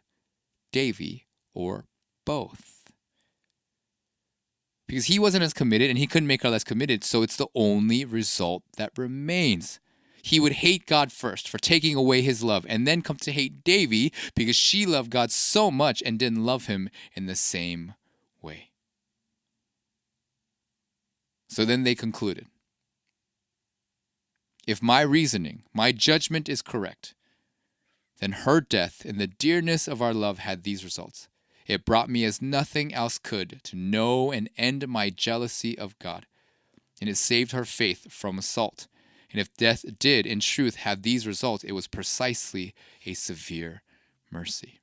Davy, 0.72 1.26
or 1.52 1.84
both 2.24 2.73
because 4.94 5.06
he 5.06 5.18
wasn't 5.18 5.42
as 5.42 5.52
committed 5.52 5.90
and 5.90 5.98
he 5.98 6.06
couldn't 6.06 6.28
make 6.28 6.44
her 6.44 6.50
less 6.50 6.62
committed. 6.62 7.02
So 7.02 7.22
it's 7.22 7.34
the 7.34 7.48
only 7.52 8.04
result 8.04 8.62
that 8.76 8.96
remains. 8.96 9.80
He 10.22 10.38
would 10.38 10.52
hate 10.52 10.86
God 10.86 11.10
first 11.10 11.48
for 11.48 11.58
taking 11.58 11.96
away 11.96 12.22
his 12.22 12.44
love 12.44 12.64
and 12.68 12.86
then 12.86 13.02
come 13.02 13.16
to 13.16 13.32
hate 13.32 13.64
Davy 13.64 14.12
because 14.36 14.54
she 14.54 14.86
loved 14.86 15.10
God 15.10 15.32
so 15.32 15.68
much 15.68 16.00
and 16.06 16.16
didn't 16.16 16.46
love 16.46 16.66
him 16.66 16.90
in 17.14 17.26
the 17.26 17.34
same 17.34 17.94
way. 18.40 18.70
So 21.48 21.64
then 21.64 21.82
they 21.82 21.96
concluded 21.96 22.46
if 24.64 24.80
my 24.80 25.00
reasoning, 25.00 25.64
my 25.74 25.90
judgment 25.90 26.48
is 26.48 26.62
correct, 26.62 27.16
then 28.20 28.30
her 28.30 28.60
death 28.60 29.04
and 29.04 29.18
the 29.18 29.26
dearness 29.26 29.88
of 29.88 30.00
our 30.00 30.14
love 30.14 30.38
had 30.38 30.62
these 30.62 30.84
results. 30.84 31.28
It 31.66 31.84
brought 31.84 32.10
me 32.10 32.24
as 32.24 32.42
nothing 32.42 32.92
else 32.92 33.18
could 33.18 33.60
to 33.64 33.76
know 33.76 34.30
and 34.30 34.50
end 34.56 34.86
my 34.88 35.10
jealousy 35.10 35.78
of 35.78 35.98
God. 35.98 36.26
And 37.00 37.08
it 37.08 37.16
saved 37.16 37.52
her 37.52 37.64
faith 37.64 38.12
from 38.12 38.38
assault. 38.38 38.86
And 39.32 39.40
if 39.40 39.54
death 39.56 39.84
did, 39.98 40.26
in 40.26 40.40
truth, 40.40 40.76
have 40.76 41.02
these 41.02 41.26
results, 41.26 41.64
it 41.64 41.72
was 41.72 41.88
precisely 41.88 42.74
a 43.04 43.14
severe 43.14 43.82
mercy. 44.30 44.80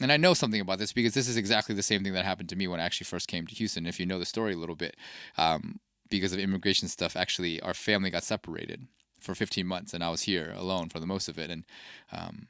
And 0.00 0.10
I 0.10 0.16
know 0.16 0.34
something 0.34 0.60
about 0.60 0.78
this 0.78 0.92
because 0.92 1.14
this 1.14 1.28
is 1.28 1.36
exactly 1.36 1.74
the 1.74 1.82
same 1.82 2.02
thing 2.02 2.14
that 2.14 2.24
happened 2.24 2.48
to 2.48 2.56
me 2.56 2.66
when 2.66 2.80
I 2.80 2.84
actually 2.84 3.04
first 3.04 3.28
came 3.28 3.46
to 3.46 3.54
Houston. 3.54 3.86
If 3.86 4.00
you 4.00 4.06
know 4.06 4.18
the 4.18 4.24
story 4.24 4.54
a 4.54 4.56
little 4.56 4.74
bit, 4.74 4.96
um, 5.36 5.78
because 6.08 6.32
of 6.32 6.38
immigration 6.38 6.88
stuff, 6.88 7.16
actually, 7.16 7.60
our 7.60 7.74
family 7.74 8.10
got 8.10 8.24
separated 8.24 8.86
for 9.20 9.34
15 9.34 9.66
months, 9.66 9.94
and 9.94 10.02
I 10.02 10.10
was 10.10 10.22
here 10.22 10.52
alone 10.56 10.88
for 10.88 10.98
the 10.98 11.06
most 11.06 11.28
of 11.28 11.38
it. 11.38 11.50
And 11.50 11.64
um, 12.10 12.48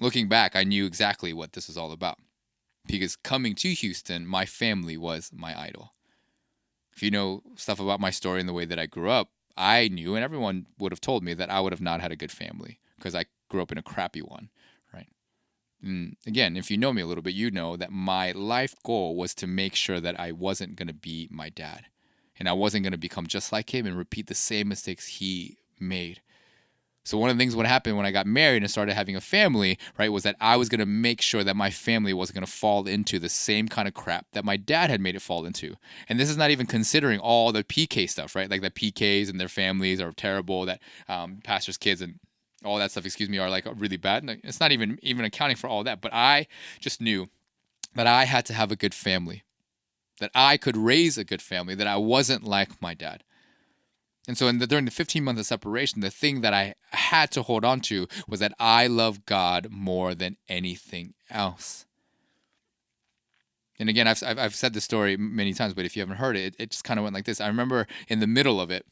Looking 0.00 0.28
back, 0.28 0.54
I 0.54 0.64
knew 0.64 0.86
exactly 0.86 1.32
what 1.32 1.52
this 1.52 1.66
was 1.66 1.76
all 1.76 1.92
about. 1.92 2.18
Because 2.86 3.16
coming 3.16 3.54
to 3.56 3.68
Houston, 3.70 4.26
my 4.26 4.46
family 4.46 4.96
was 4.96 5.30
my 5.34 5.58
idol. 5.58 5.92
If 6.94 7.02
you 7.02 7.10
know 7.10 7.42
stuff 7.56 7.80
about 7.80 8.00
my 8.00 8.10
story 8.10 8.40
and 8.40 8.48
the 8.48 8.54
way 8.54 8.64
that 8.64 8.78
I 8.78 8.86
grew 8.86 9.10
up, 9.10 9.28
I 9.56 9.88
knew, 9.88 10.14
and 10.14 10.24
everyone 10.24 10.66
would 10.78 10.92
have 10.92 11.00
told 11.00 11.22
me 11.22 11.34
that 11.34 11.50
I 11.50 11.60
would 11.60 11.72
have 11.72 11.80
not 11.80 12.00
had 12.00 12.12
a 12.12 12.16
good 12.16 12.32
family 12.32 12.78
because 12.96 13.14
I 13.14 13.26
grew 13.48 13.60
up 13.60 13.72
in 13.72 13.78
a 13.78 13.82
crappy 13.82 14.22
one, 14.22 14.50
right? 14.94 15.08
And 15.82 16.16
again, 16.26 16.56
if 16.56 16.70
you 16.70 16.76
know 16.76 16.92
me 16.92 17.02
a 17.02 17.06
little 17.06 17.22
bit, 17.22 17.34
you 17.34 17.50
know 17.50 17.76
that 17.76 17.90
my 17.90 18.32
life 18.32 18.74
goal 18.84 19.16
was 19.16 19.34
to 19.34 19.46
make 19.46 19.74
sure 19.74 20.00
that 20.00 20.18
I 20.18 20.32
wasn't 20.32 20.76
going 20.76 20.88
to 20.88 20.94
be 20.94 21.28
my 21.30 21.48
dad 21.48 21.86
and 22.38 22.48
I 22.48 22.52
wasn't 22.52 22.84
going 22.84 22.92
to 22.92 22.98
become 22.98 23.26
just 23.26 23.52
like 23.52 23.74
him 23.74 23.86
and 23.86 23.96
repeat 23.96 24.28
the 24.28 24.34
same 24.34 24.68
mistakes 24.68 25.06
he 25.06 25.58
made. 25.80 26.20
So 27.08 27.16
one 27.16 27.30
of 27.30 27.38
the 27.38 27.40
things 27.40 27.56
what 27.56 27.64
happened 27.64 27.96
when 27.96 28.04
I 28.04 28.10
got 28.10 28.26
married 28.26 28.62
and 28.62 28.70
started 28.70 28.92
having 28.92 29.16
a 29.16 29.22
family, 29.22 29.78
right, 29.96 30.12
was 30.12 30.24
that 30.24 30.36
I 30.42 30.58
was 30.58 30.68
going 30.68 30.80
to 30.80 30.84
make 30.84 31.22
sure 31.22 31.42
that 31.42 31.56
my 31.56 31.70
family 31.70 32.12
wasn't 32.12 32.34
going 32.34 32.44
to 32.44 32.52
fall 32.52 32.86
into 32.86 33.18
the 33.18 33.30
same 33.30 33.66
kind 33.66 33.88
of 33.88 33.94
crap 33.94 34.26
that 34.32 34.44
my 34.44 34.58
dad 34.58 34.90
had 34.90 35.00
made 35.00 35.16
it 35.16 35.22
fall 35.22 35.46
into. 35.46 35.76
And 36.06 36.20
this 36.20 36.28
is 36.28 36.36
not 36.36 36.50
even 36.50 36.66
considering 36.66 37.18
all 37.18 37.50
the 37.50 37.64
PK 37.64 38.10
stuff, 38.10 38.36
right? 38.36 38.50
Like 38.50 38.60
the 38.60 38.70
PKs 38.70 39.30
and 39.30 39.40
their 39.40 39.48
families 39.48 40.02
are 40.02 40.12
terrible, 40.12 40.66
that 40.66 40.82
um, 41.08 41.38
pastors' 41.42 41.78
kids 41.78 42.02
and 42.02 42.20
all 42.62 42.76
that 42.76 42.90
stuff, 42.90 43.06
excuse 43.06 43.30
me, 43.30 43.38
are 43.38 43.48
like 43.48 43.66
really 43.74 43.96
bad. 43.96 44.28
It's 44.44 44.60
not 44.60 44.72
even 44.72 44.98
even 45.00 45.24
accounting 45.24 45.56
for 45.56 45.66
all 45.66 45.84
that. 45.84 46.02
But 46.02 46.12
I 46.12 46.46
just 46.78 47.00
knew 47.00 47.30
that 47.94 48.06
I 48.06 48.26
had 48.26 48.44
to 48.46 48.52
have 48.52 48.70
a 48.70 48.76
good 48.76 48.92
family, 48.92 49.44
that 50.20 50.30
I 50.34 50.58
could 50.58 50.76
raise 50.76 51.16
a 51.16 51.24
good 51.24 51.40
family, 51.40 51.74
that 51.74 51.86
I 51.86 51.96
wasn't 51.96 52.44
like 52.44 52.82
my 52.82 52.92
dad. 52.92 53.24
And 54.28 54.36
so, 54.36 54.52
the, 54.52 54.66
during 54.66 54.84
the 54.84 54.90
15 54.90 55.24
months 55.24 55.40
of 55.40 55.46
separation, 55.46 56.02
the 56.02 56.10
thing 56.10 56.42
that 56.42 56.52
I 56.52 56.74
had 56.92 57.30
to 57.30 57.42
hold 57.42 57.64
on 57.64 57.80
to 57.80 58.06
was 58.28 58.40
that 58.40 58.52
I 58.60 58.86
love 58.86 59.24
God 59.24 59.68
more 59.70 60.14
than 60.14 60.36
anything 60.50 61.14
else. 61.30 61.86
And 63.78 63.88
again, 63.88 64.06
I've, 64.06 64.22
I've, 64.22 64.38
I've 64.38 64.54
said 64.54 64.74
this 64.74 64.84
story 64.84 65.16
many 65.16 65.54
times, 65.54 65.72
but 65.72 65.86
if 65.86 65.96
you 65.96 66.02
haven't 66.02 66.16
heard 66.16 66.36
it, 66.36 66.40
it, 66.40 66.56
it 66.58 66.70
just 66.72 66.84
kind 66.84 67.00
of 67.00 67.04
went 67.04 67.14
like 67.14 67.24
this. 67.24 67.40
I 67.40 67.46
remember 67.46 67.86
in 68.08 68.20
the 68.20 68.26
middle 68.26 68.60
of 68.60 68.70
it, 68.70 68.84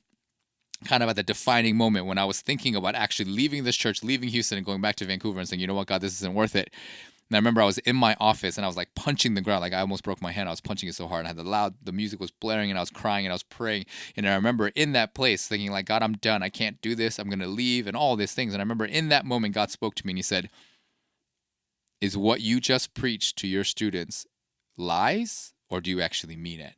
kind 0.86 1.02
of 1.02 1.08
at 1.08 1.16
the 1.16 1.22
defining 1.22 1.76
moment 1.76 2.06
when 2.06 2.18
I 2.18 2.24
was 2.24 2.40
thinking 2.40 2.74
about 2.74 2.94
actually 2.94 3.30
leaving 3.30 3.64
this 3.64 3.76
church, 3.76 4.02
leaving 4.02 4.30
Houston, 4.30 4.56
and 4.56 4.66
going 4.66 4.80
back 4.80 4.96
to 4.96 5.04
Vancouver 5.04 5.38
and 5.38 5.48
saying, 5.48 5.60
you 5.60 5.66
know 5.66 5.74
what, 5.74 5.86
God, 5.86 6.00
this 6.00 6.14
isn't 6.14 6.34
worth 6.34 6.56
it. 6.56 6.72
And 7.28 7.36
I 7.36 7.38
remember 7.38 7.60
I 7.60 7.66
was 7.66 7.78
in 7.78 7.96
my 7.96 8.16
office 8.20 8.56
and 8.56 8.64
I 8.64 8.68
was 8.68 8.76
like 8.76 8.94
punching 8.94 9.34
the 9.34 9.40
ground, 9.40 9.60
like 9.60 9.72
I 9.72 9.80
almost 9.80 10.04
broke 10.04 10.22
my 10.22 10.30
hand. 10.30 10.48
I 10.48 10.52
was 10.52 10.60
punching 10.60 10.88
it 10.88 10.94
so 10.94 11.08
hard. 11.08 11.24
I 11.24 11.28
had 11.28 11.36
the 11.36 11.42
loud, 11.42 11.74
the 11.82 11.90
music 11.90 12.20
was 12.20 12.30
blaring, 12.30 12.70
and 12.70 12.78
I 12.78 12.82
was 12.82 12.90
crying 12.90 13.26
and 13.26 13.32
I 13.32 13.34
was 13.34 13.42
praying. 13.42 13.86
And 14.16 14.28
I 14.28 14.34
remember 14.34 14.68
in 14.68 14.92
that 14.92 15.12
place 15.12 15.48
thinking, 15.48 15.72
like, 15.72 15.86
God, 15.86 16.02
I'm 16.02 16.14
done. 16.14 16.42
I 16.44 16.50
can't 16.50 16.80
do 16.80 16.94
this. 16.94 17.18
I'm 17.18 17.28
gonna 17.28 17.48
leave, 17.48 17.88
and 17.88 17.96
all 17.96 18.14
these 18.14 18.32
things. 18.32 18.54
And 18.54 18.60
I 18.60 18.64
remember 18.64 18.84
in 18.84 19.08
that 19.08 19.26
moment, 19.26 19.54
God 19.54 19.70
spoke 19.70 19.96
to 19.96 20.06
me 20.06 20.12
and 20.12 20.18
He 20.18 20.22
said, 20.22 20.50
"Is 22.00 22.16
what 22.16 22.42
you 22.42 22.60
just 22.60 22.94
preached 22.94 23.36
to 23.38 23.48
your 23.48 23.64
students 23.64 24.26
lies, 24.76 25.52
or 25.68 25.80
do 25.80 25.90
you 25.90 26.00
actually 26.00 26.36
mean 26.36 26.60
it?" 26.60 26.74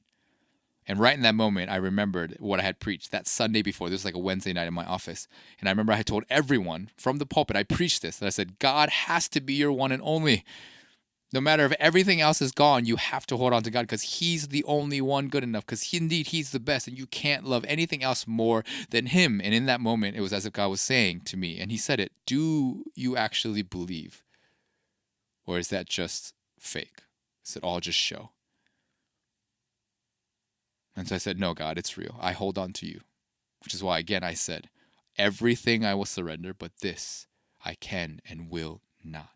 And 0.89 0.99
right 0.99 1.15
in 1.15 1.23
that 1.23 1.35
moment, 1.35 1.71
I 1.71 1.77
remembered 1.77 2.37
what 2.41 2.61
I 2.61 2.63
had 2.63 2.81
preached 2.81 3.11
that 3.13 3.27
Sunday 3.27 3.61
before. 3.61 3.91
This 3.91 3.99
was 3.99 4.05
like 4.07 4.15
a 4.15 4.19
Wednesday 4.19 4.55
night 4.55 4.67
in 4.67 4.73
my 4.73 4.87
office. 4.87 5.29
And 5.61 5.69
I 5.69 5.73
remember 5.73 5.93
I 5.93 5.97
had 5.97 6.07
told 6.07 6.25
everyone 6.31 6.91
from 6.97 7.19
the 7.19 7.27
pulpit, 7.27 7.57
I 7.57 7.63
preached 7.63 8.01
this, 8.01 8.17
that 8.17 8.27
I 8.27 8.31
said, 8.31 8.59
God 8.59 8.89
has 8.89 9.29
to 9.29 9.43
be 9.43 9.53
your 9.53 9.71
one 9.71 9.93
and 9.93 10.03
only. 10.03 10.47
No 11.31 11.43
matter 11.43 11.67
if 11.67 11.73
everything 11.73 12.23
else 12.23 12.41
is 12.41 12.53
gone, 12.53 12.87
you 12.87 12.97
have 12.97 13.27
to 13.27 13.37
hold 13.37 13.53
on 13.53 13.63
to 13.65 13.71
God 13.71 13.83
because 13.83 14.03
He's 14.03 14.49
the 14.49 14.65
only 14.65 15.03
one 15.03 15.29
good 15.29 15.45
enough. 15.45 15.67
Because 15.67 15.83
he, 15.83 15.99
indeed, 15.99 16.29
He's 16.29 16.53
the 16.53 16.61
best, 16.61 16.89
and 16.89 16.97
you 16.99 17.07
can't 17.07 17.45
love 17.45 17.67
anything 17.69 18.03
else 18.03 18.27
more 18.27 18.65
than 18.89 19.07
Him. 19.07 19.43
And 19.45 19.53
in 19.53 19.67
that 19.67 19.83
moment, 19.83 20.17
it 20.17 20.23
was 20.23 20.33
as 20.33 20.47
if 20.47 20.55
God 20.55 20.69
was 20.69 20.81
saying 20.81 21.21
to 21.27 21.37
me, 21.37 21.61
and 21.61 21.71
He 21.71 21.77
said 21.77 22.01
it 22.01 22.13
Do 22.25 22.85
you 22.95 23.15
actually 23.15 23.61
believe? 23.61 24.23
Or 25.47 25.59
is 25.59 25.69
that 25.69 25.87
just 25.87 26.33
fake? 26.59 27.03
Is 27.47 27.57
it 27.57 27.63
all 27.63 27.81
just 27.81 27.99
show? 27.99 28.31
And 30.99 31.07
so 31.07 31.15
I 31.15 31.19
said, 31.19 31.39
No, 31.39 31.55
God, 31.55 31.79
it's 31.79 31.97
real. 31.97 32.17
I 32.21 32.33
hold 32.33 32.59
on 32.59 32.73
to 32.75 32.87
you. 32.87 33.01
Which 33.63 33.73
is 33.73 33.83
why, 33.83 33.99
again, 33.99 34.25
I 34.25 34.35
said, 34.35 34.69
Everything 35.17 35.85
I 35.85 35.95
will 35.95 36.05
surrender, 36.05 36.53
but 36.53 36.79
this 36.81 37.27
I 37.65 37.75
can 37.75 38.21
and 38.29 38.51
will 38.51 38.83
not. 39.05 39.31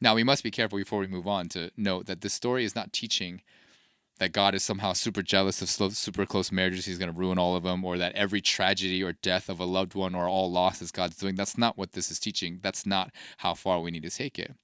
Now, 0.00 0.14
we 0.14 0.22
must 0.22 0.44
be 0.44 0.52
careful 0.52 0.78
before 0.78 1.00
we 1.00 1.08
move 1.08 1.26
on 1.26 1.48
to 1.50 1.72
note 1.76 2.06
that 2.06 2.20
this 2.20 2.32
story 2.32 2.64
is 2.64 2.76
not 2.76 2.92
teaching 2.92 3.42
that 4.18 4.32
God 4.32 4.54
is 4.54 4.62
somehow 4.64 4.92
super 4.92 5.22
jealous 5.22 5.62
of 5.62 5.96
super 5.96 6.26
close 6.26 6.50
marriages, 6.50 6.86
he's 6.86 6.98
going 6.98 7.12
to 7.12 7.18
ruin 7.18 7.38
all 7.38 7.54
of 7.54 7.62
them, 7.62 7.84
or 7.84 7.98
that 7.98 8.14
every 8.14 8.40
tragedy 8.40 9.02
or 9.02 9.12
death 9.12 9.48
of 9.48 9.60
a 9.60 9.64
loved 9.64 9.94
one 9.94 10.14
or 10.14 10.28
all 10.28 10.50
losses 10.50 10.90
God's 10.90 11.16
doing. 11.16 11.36
That's 11.36 11.58
not 11.58 11.76
what 11.76 11.92
this 11.92 12.10
is 12.10 12.18
teaching. 12.18 12.58
That's 12.62 12.84
not 12.84 13.12
how 13.38 13.54
far 13.54 13.80
we 13.80 13.92
need 13.92 14.02
to 14.02 14.10
take 14.10 14.38
it. 14.38 14.54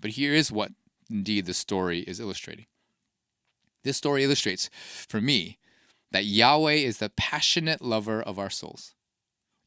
But 0.00 0.12
here 0.12 0.34
is 0.34 0.52
what 0.52 0.72
indeed 1.10 1.46
the 1.46 1.54
story 1.54 2.00
is 2.00 2.20
illustrating. 2.20 2.66
This 3.82 3.96
story 3.96 4.24
illustrates, 4.24 4.68
for 5.08 5.20
me, 5.20 5.58
that 6.12 6.24
Yahweh 6.24 6.74
is 6.74 6.98
the 6.98 7.10
passionate 7.10 7.80
lover 7.80 8.20
of 8.20 8.38
our 8.38 8.50
souls. 8.50 8.94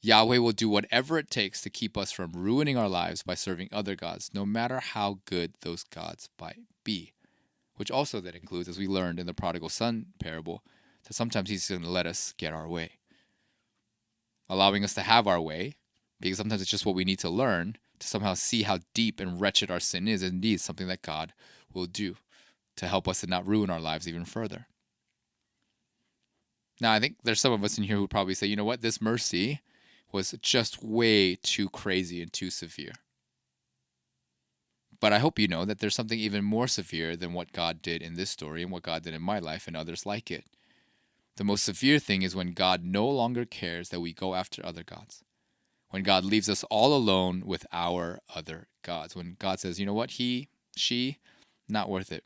Yahweh 0.02 0.38
will 0.38 0.52
do 0.52 0.68
whatever 0.68 1.18
it 1.18 1.32
takes 1.32 1.62
to 1.62 1.70
keep 1.70 1.98
us 1.98 2.12
from 2.12 2.34
ruining 2.34 2.78
our 2.78 2.90
lives 2.90 3.24
by 3.24 3.34
serving 3.34 3.70
other 3.72 3.96
gods, 3.96 4.32
no 4.34 4.46
matter 4.46 4.80
how 4.80 5.20
good 5.26 5.54
those 5.62 5.84
gods 5.84 6.30
might 6.40 6.60
be. 6.84 7.14
Which 7.76 7.90
also 7.90 8.20
that 8.20 8.36
includes, 8.36 8.68
as 8.68 8.78
we 8.78 8.88
learned 8.88 9.20
in 9.20 9.26
the 9.26 9.34
prodigal 9.34 9.70
son 9.70 10.08
parable, 10.20 10.64
that 11.06 11.14
sometimes 11.14 11.50
he's 11.50 11.70
going 11.70 11.82
to 11.82 11.90
let 11.90 12.06
us 12.06 12.34
get 12.38 12.54
our 12.54 12.68
way. 12.68 13.00
Allowing 14.50 14.84
us 14.84 14.94
to 14.96 15.02
have 15.02 15.26
our 15.26 15.40
way, 15.40 15.76
because 16.20 16.38
sometimes 16.38 16.62
it's 16.62 16.70
just 16.70 16.86
what 16.86 16.96
we 16.96 17.06
need 17.06 17.20
to 17.20 17.30
learn 17.30 17.78
to 18.00 18.08
somehow 18.08 18.34
see 18.34 18.64
how 18.64 18.80
deep 18.94 19.20
and 19.20 19.40
wretched 19.40 19.72
our 19.72 19.80
sin 19.80 20.08
is, 20.08 20.22
indeed 20.22 20.60
something 20.60 20.88
that 20.88 21.02
God 21.02 21.34
will 21.74 21.86
do 21.86 22.18
to 22.78 22.88
help 22.88 23.08
us 23.08 23.22
to 23.22 23.28
not 23.28 23.48
ruin 23.48 23.70
our 23.70 23.80
lives 23.80 24.08
even 24.08 24.26
further. 24.26 24.68
Now, 26.82 26.92
I 26.92 27.00
think 27.00 27.18
there's 27.24 27.42
some 27.42 27.54
of 27.54 27.64
us 27.64 27.78
in 27.78 27.84
here 27.84 27.98
who 27.98 28.08
probably 28.08 28.34
say, 28.34 28.48
you 28.48 28.56
know 28.56 28.66
what, 28.66 28.82
this 28.82 29.02
mercy 29.02 29.62
was 30.12 30.32
just 30.42 30.84
way 30.84 31.36
too 31.36 31.70
crazy 31.70 32.22
and 32.22 32.32
too 32.32 32.50
severe. 32.50 32.94
But 35.00 35.14
I 35.14 35.20
hope 35.20 35.38
you 35.38 35.48
know 35.48 35.66
that 35.66 35.80
there's 35.80 35.96
something 35.96 36.20
even 36.20 36.44
more 36.44 36.68
severe 36.68 37.16
than 37.16 37.34
what 37.34 37.52
God 37.52 37.82
did 37.82 38.02
in 38.02 38.16
this 38.16 38.30
story 38.30 38.64
and 38.64 38.72
what 38.72 38.84
God 38.84 39.04
did 39.04 39.14
in 39.14 39.22
my 39.22 39.40
life 39.40 39.68
and 39.68 39.76
others 39.76 40.06
like 40.06 40.32
it. 40.32 40.46
The 41.36 41.44
most 41.44 41.64
severe 41.64 42.00
thing 42.00 42.22
is 42.22 42.36
when 42.36 42.54
God 42.54 42.84
no 42.84 43.08
longer 43.08 43.44
cares 43.44 43.90
that 43.90 44.00
we 44.00 44.14
go 44.14 44.36
after 44.36 44.66
other 44.66 44.84
gods. 44.84 45.24
When 45.90 46.04
God 46.04 46.24
leaves 46.24 46.50
us 46.50 46.64
all 46.66 46.96
alone 46.96 47.44
with 47.46 47.66
our 47.72 48.20
other 48.34 48.68
gods. 48.84 49.16
When 49.16 49.36
God 49.40 49.60
says, 49.60 49.80
you 49.80 49.86
know 49.86 49.94
what, 49.94 50.12
he, 50.12 50.50
she, 50.76 51.18
not 51.68 51.90
worth 51.90 52.12
it 52.12 52.24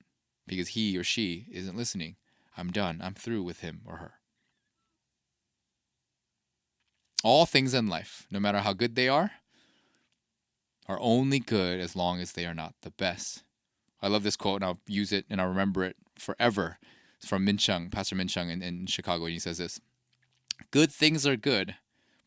because 0.48 0.70
he 0.70 0.98
or 0.98 1.04
she 1.04 1.48
isn't 1.52 1.78
listening. 1.78 2.16
I'm 2.58 2.72
done. 2.72 3.02
I'm 3.04 3.14
through 3.14 3.44
with 3.44 3.60
him 3.60 3.82
or 3.86 3.98
her. 3.98 4.14
All 7.24 7.46
things 7.46 7.74
in 7.74 7.88
life, 7.88 8.26
no 8.32 8.40
matter 8.40 8.60
how 8.60 8.74
good 8.74 8.96
they 8.96 9.10
are, 9.10 9.32
are 10.88 11.00
only 11.02 11.40
good 11.40 11.80
as 11.80 11.96
long 11.96 12.22
as 12.22 12.32
they 12.32 12.46
are 12.46 12.54
not 12.54 12.74
the 12.82 12.92
best. 12.92 13.44
I 14.02 14.08
love 14.08 14.24
this 14.24 14.38
quote 14.38 14.62
and 14.62 14.66
I'll 14.66 14.80
use 14.88 15.12
it 15.12 15.26
and 15.30 15.42
I'll 15.42 15.48
remember 15.48 15.84
it 15.84 15.98
forever. 16.18 16.78
It's 17.18 17.28
from 17.28 17.44
Min 17.44 17.58
Pastor 17.92 18.16
Min 18.16 18.30
in, 18.38 18.62
in 18.62 18.86
Chicago, 18.86 19.26
and 19.26 19.34
he 19.34 19.40
says 19.40 19.58
this 19.58 19.82
Good 20.72 20.92
things 20.92 21.26
are 21.26 21.36
good, 21.36 21.76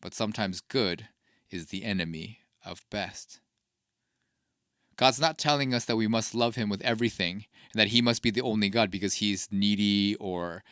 but 0.01 0.13
sometimes 0.13 0.61
good 0.61 1.07
is 1.49 1.67
the 1.67 1.83
enemy 1.83 2.39
of 2.65 2.83
best. 2.89 3.39
God's 5.01 5.19
not 5.19 5.39
telling 5.39 5.73
us 5.73 5.85
that 5.85 5.95
we 5.95 6.07
must 6.07 6.35
love 6.35 6.53
him 6.53 6.69
with 6.69 6.83
everything 6.83 7.45
and 7.73 7.79
that 7.79 7.87
he 7.87 8.03
must 8.03 8.21
be 8.21 8.29
the 8.29 8.43
only 8.43 8.69
God 8.69 8.91
because 8.91 9.15
he's 9.15 9.47
needy 9.51 10.15
or 10.19 10.63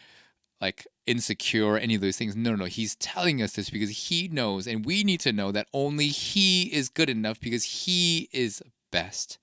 like 0.62 0.86
insecure, 1.08 1.78
any 1.78 1.96
of 1.96 2.02
those 2.02 2.18
things. 2.18 2.36
No, 2.36 2.52
no, 2.52 2.58
no. 2.58 2.66
He's 2.66 2.96
telling 2.98 3.42
us 3.42 3.54
this 3.54 3.72
because 3.72 4.08
he 4.08 4.28
knows, 4.28 4.68
and 4.68 4.86
we 4.86 5.04
need 5.04 5.20
to 5.22 5.34
know 5.34 5.52
that 5.52 5.66
only 5.74 6.10
he 6.10 6.66
is 6.72 6.90
good 6.90 7.10
enough 7.10 7.40
because 7.40 7.64
he 7.64 8.30
is 8.32 8.62
best. 8.92 9.40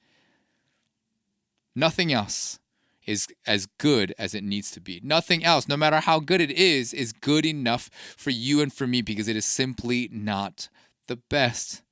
Nothing 1.74 2.12
else 2.12 2.60
is 3.06 3.26
as 3.44 3.66
good 3.78 4.14
as 4.20 4.36
it 4.36 4.44
needs 4.44 4.70
to 4.70 4.80
be. 4.80 5.00
Nothing 5.02 5.42
else, 5.42 5.66
no 5.66 5.76
matter 5.76 5.98
how 5.98 6.20
good 6.20 6.40
it 6.40 6.52
is, 6.52 6.94
is 6.94 7.12
good 7.12 7.44
enough 7.44 7.90
for 8.16 8.30
you 8.30 8.60
and 8.60 8.72
for 8.72 8.86
me 8.86 9.02
because 9.02 9.26
it 9.26 9.34
is 9.34 9.46
simply 9.46 10.08
not 10.12 10.68
the 11.08 11.16
best. 11.16 11.82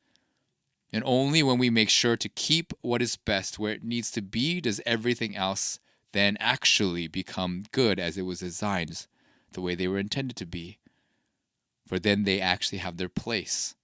And 0.94 1.02
only 1.04 1.42
when 1.42 1.58
we 1.58 1.70
make 1.70 1.90
sure 1.90 2.16
to 2.16 2.28
keep 2.28 2.72
what 2.80 3.02
is 3.02 3.16
best 3.16 3.58
where 3.58 3.72
it 3.72 3.82
needs 3.82 4.12
to 4.12 4.22
be 4.22 4.60
does 4.60 4.80
everything 4.86 5.34
else 5.34 5.80
then 6.12 6.36
actually 6.38 7.08
become 7.08 7.64
good 7.72 7.98
as 7.98 8.16
it 8.16 8.22
was 8.22 8.38
designed 8.38 9.08
the 9.54 9.60
way 9.60 9.74
they 9.74 9.88
were 9.88 9.98
intended 9.98 10.36
to 10.36 10.46
be. 10.46 10.78
For 11.84 11.98
then 11.98 12.22
they 12.22 12.40
actually 12.40 12.78
have 12.78 12.96
their 12.96 13.08
place. 13.08 13.74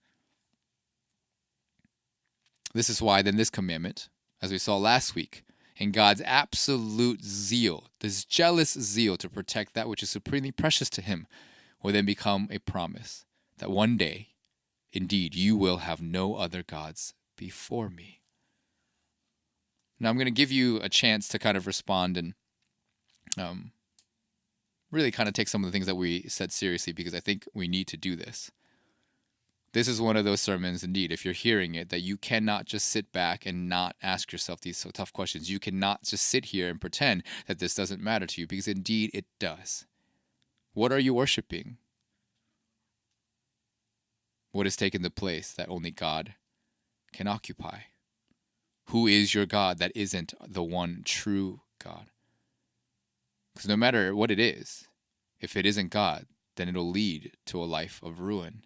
This 2.74 2.88
is 2.88 3.02
why, 3.02 3.22
then, 3.22 3.34
this 3.34 3.50
commandment, 3.50 4.08
as 4.40 4.52
we 4.52 4.58
saw 4.58 4.76
last 4.76 5.16
week, 5.16 5.42
in 5.76 5.90
God's 5.90 6.22
absolute 6.24 7.24
zeal, 7.24 7.88
this 7.98 8.24
jealous 8.24 8.74
zeal 8.74 9.16
to 9.16 9.28
protect 9.28 9.74
that 9.74 9.88
which 9.88 10.04
is 10.04 10.10
supremely 10.10 10.52
precious 10.52 10.88
to 10.90 11.02
Him, 11.02 11.26
will 11.82 11.92
then 11.92 12.06
become 12.06 12.46
a 12.52 12.58
promise 12.60 13.24
that 13.58 13.68
one 13.68 13.96
day, 13.96 14.28
indeed, 14.92 15.34
you 15.34 15.56
will 15.56 15.78
have 15.78 16.00
no 16.00 16.36
other 16.36 16.62
gods 16.62 17.14
before 17.36 17.88
me. 17.88 18.20
Now, 19.98 20.08
I'm 20.08 20.16
going 20.16 20.26
to 20.26 20.30
give 20.30 20.50
you 20.50 20.78
a 20.78 20.88
chance 20.88 21.28
to 21.28 21.38
kind 21.38 21.56
of 21.56 21.66
respond 21.66 22.16
and 22.16 22.34
um, 23.38 23.72
really 24.90 25.10
kind 25.10 25.28
of 25.28 25.34
take 25.34 25.48
some 25.48 25.62
of 25.62 25.68
the 25.68 25.72
things 25.72 25.86
that 25.86 25.94
we 25.94 26.22
said 26.22 26.52
seriously 26.52 26.92
because 26.92 27.14
I 27.14 27.20
think 27.20 27.46
we 27.54 27.68
need 27.68 27.86
to 27.88 27.96
do 27.96 28.16
this. 28.16 28.50
This 29.72 29.86
is 29.86 30.00
one 30.00 30.16
of 30.16 30.24
those 30.24 30.40
sermons, 30.40 30.82
indeed, 30.82 31.12
if 31.12 31.24
you're 31.24 31.32
hearing 31.32 31.76
it, 31.76 31.90
that 31.90 32.00
you 32.00 32.16
cannot 32.16 32.64
just 32.64 32.88
sit 32.88 33.12
back 33.12 33.46
and 33.46 33.68
not 33.68 33.94
ask 34.02 34.32
yourself 34.32 34.60
these 34.60 34.76
so 34.76 34.90
tough 34.90 35.12
questions. 35.12 35.48
You 35.48 35.60
cannot 35.60 36.02
just 36.02 36.26
sit 36.26 36.46
here 36.46 36.68
and 36.68 36.80
pretend 36.80 37.22
that 37.46 37.60
this 37.60 37.74
doesn't 37.74 38.02
matter 38.02 38.26
to 38.26 38.40
you 38.40 38.48
because 38.48 38.66
indeed 38.66 39.10
it 39.14 39.26
does. 39.38 39.86
What 40.72 40.90
are 40.90 40.98
you 40.98 41.14
worshiping? 41.14 41.76
What 44.52 44.66
has 44.66 44.76
taken 44.76 45.02
the 45.02 45.10
place 45.10 45.52
that 45.52 45.68
only 45.68 45.90
God 45.90 46.34
can 47.12 47.26
occupy? 47.26 47.80
Who 48.86 49.06
is 49.06 49.34
your 49.34 49.46
God 49.46 49.78
that 49.78 49.92
isn't 49.94 50.34
the 50.46 50.62
one 50.62 51.02
true 51.04 51.60
God? 51.82 52.06
Because 53.54 53.68
no 53.68 53.76
matter 53.76 54.14
what 54.14 54.30
it 54.30 54.40
is, 54.40 54.88
if 55.40 55.56
it 55.56 55.66
isn't 55.66 55.90
God, 55.90 56.26
then 56.56 56.68
it'll 56.68 56.90
lead 56.90 57.32
to 57.46 57.62
a 57.62 57.64
life 57.64 58.00
of 58.02 58.20
ruin. 58.20 58.64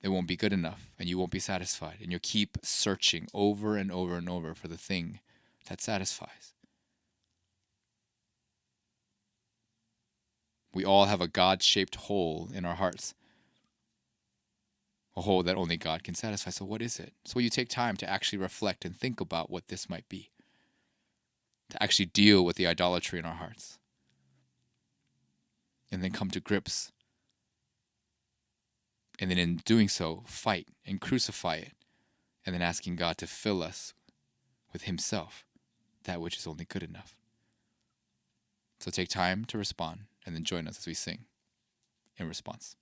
It 0.00 0.08
won't 0.08 0.28
be 0.28 0.36
good 0.36 0.52
enough, 0.52 0.90
and 0.98 1.08
you 1.08 1.18
won't 1.18 1.30
be 1.30 1.38
satisfied, 1.38 1.96
and 2.00 2.10
you'll 2.10 2.20
keep 2.22 2.56
searching 2.62 3.26
over 3.34 3.76
and 3.76 3.90
over 3.90 4.16
and 4.16 4.28
over 4.28 4.54
for 4.54 4.68
the 4.68 4.78
thing 4.78 5.20
that 5.68 5.80
satisfies. 5.80 6.54
We 10.72 10.84
all 10.84 11.06
have 11.06 11.20
a 11.20 11.26
God 11.26 11.62
shaped 11.62 11.96
hole 11.96 12.48
in 12.54 12.64
our 12.64 12.76
hearts, 12.76 13.14
a 15.18 15.22
hole 15.22 15.42
that 15.42 15.56
only 15.56 15.76
God 15.76 16.02
can 16.02 16.14
satisfy. 16.14 16.50
So, 16.50 16.64
what 16.64 16.80
is 16.80 16.98
it? 16.98 17.12
So, 17.24 17.38
you 17.38 17.50
take 17.50 17.68
time 17.68 17.96
to 17.98 18.08
actually 18.08 18.38
reflect 18.38 18.84
and 18.84 18.96
think 18.96 19.20
about 19.20 19.50
what 19.50 19.68
this 19.68 19.90
might 19.90 20.08
be 20.08 20.30
to 21.70 21.82
actually 21.82 22.06
deal 22.06 22.44
with 22.44 22.56
the 22.56 22.66
idolatry 22.66 23.18
in 23.18 23.24
our 23.24 23.34
hearts. 23.34 23.78
And 25.90 26.02
then 26.02 26.12
come 26.12 26.30
to 26.30 26.40
grips. 26.40 26.92
And 29.18 29.30
then 29.30 29.38
in 29.38 29.56
doing 29.64 29.88
so, 29.88 30.22
fight 30.26 30.68
and 30.86 31.00
crucify 31.00 31.56
it. 31.56 31.72
And 32.46 32.54
then 32.54 32.62
asking 32.62 32.96
God 32.96 33.18
to 33.18 33.26
fill 33.26 33.62
us 33.62 33.92
with 34.72 34.82
Himself, 34.82 35.44
that 36.04 36.20
which 36.20 36.38
is 36.38 36.46
only 36.46 36.64
good 36.64 36.82
enough. 36.82 37.14
So 38.80 38.90
take 38.90 39.08
time 39.08 39.44
to 39.46 39.58
respond 39.58 40.02
and 40.24 40.34
then 40.34 40.44
join 40.44 40.68
us 40.68 40.78
as 40.78 40.86
we 40.86 40.94
sing 40.94 41.24
in 42.16 42.28
response. 42.28 42.76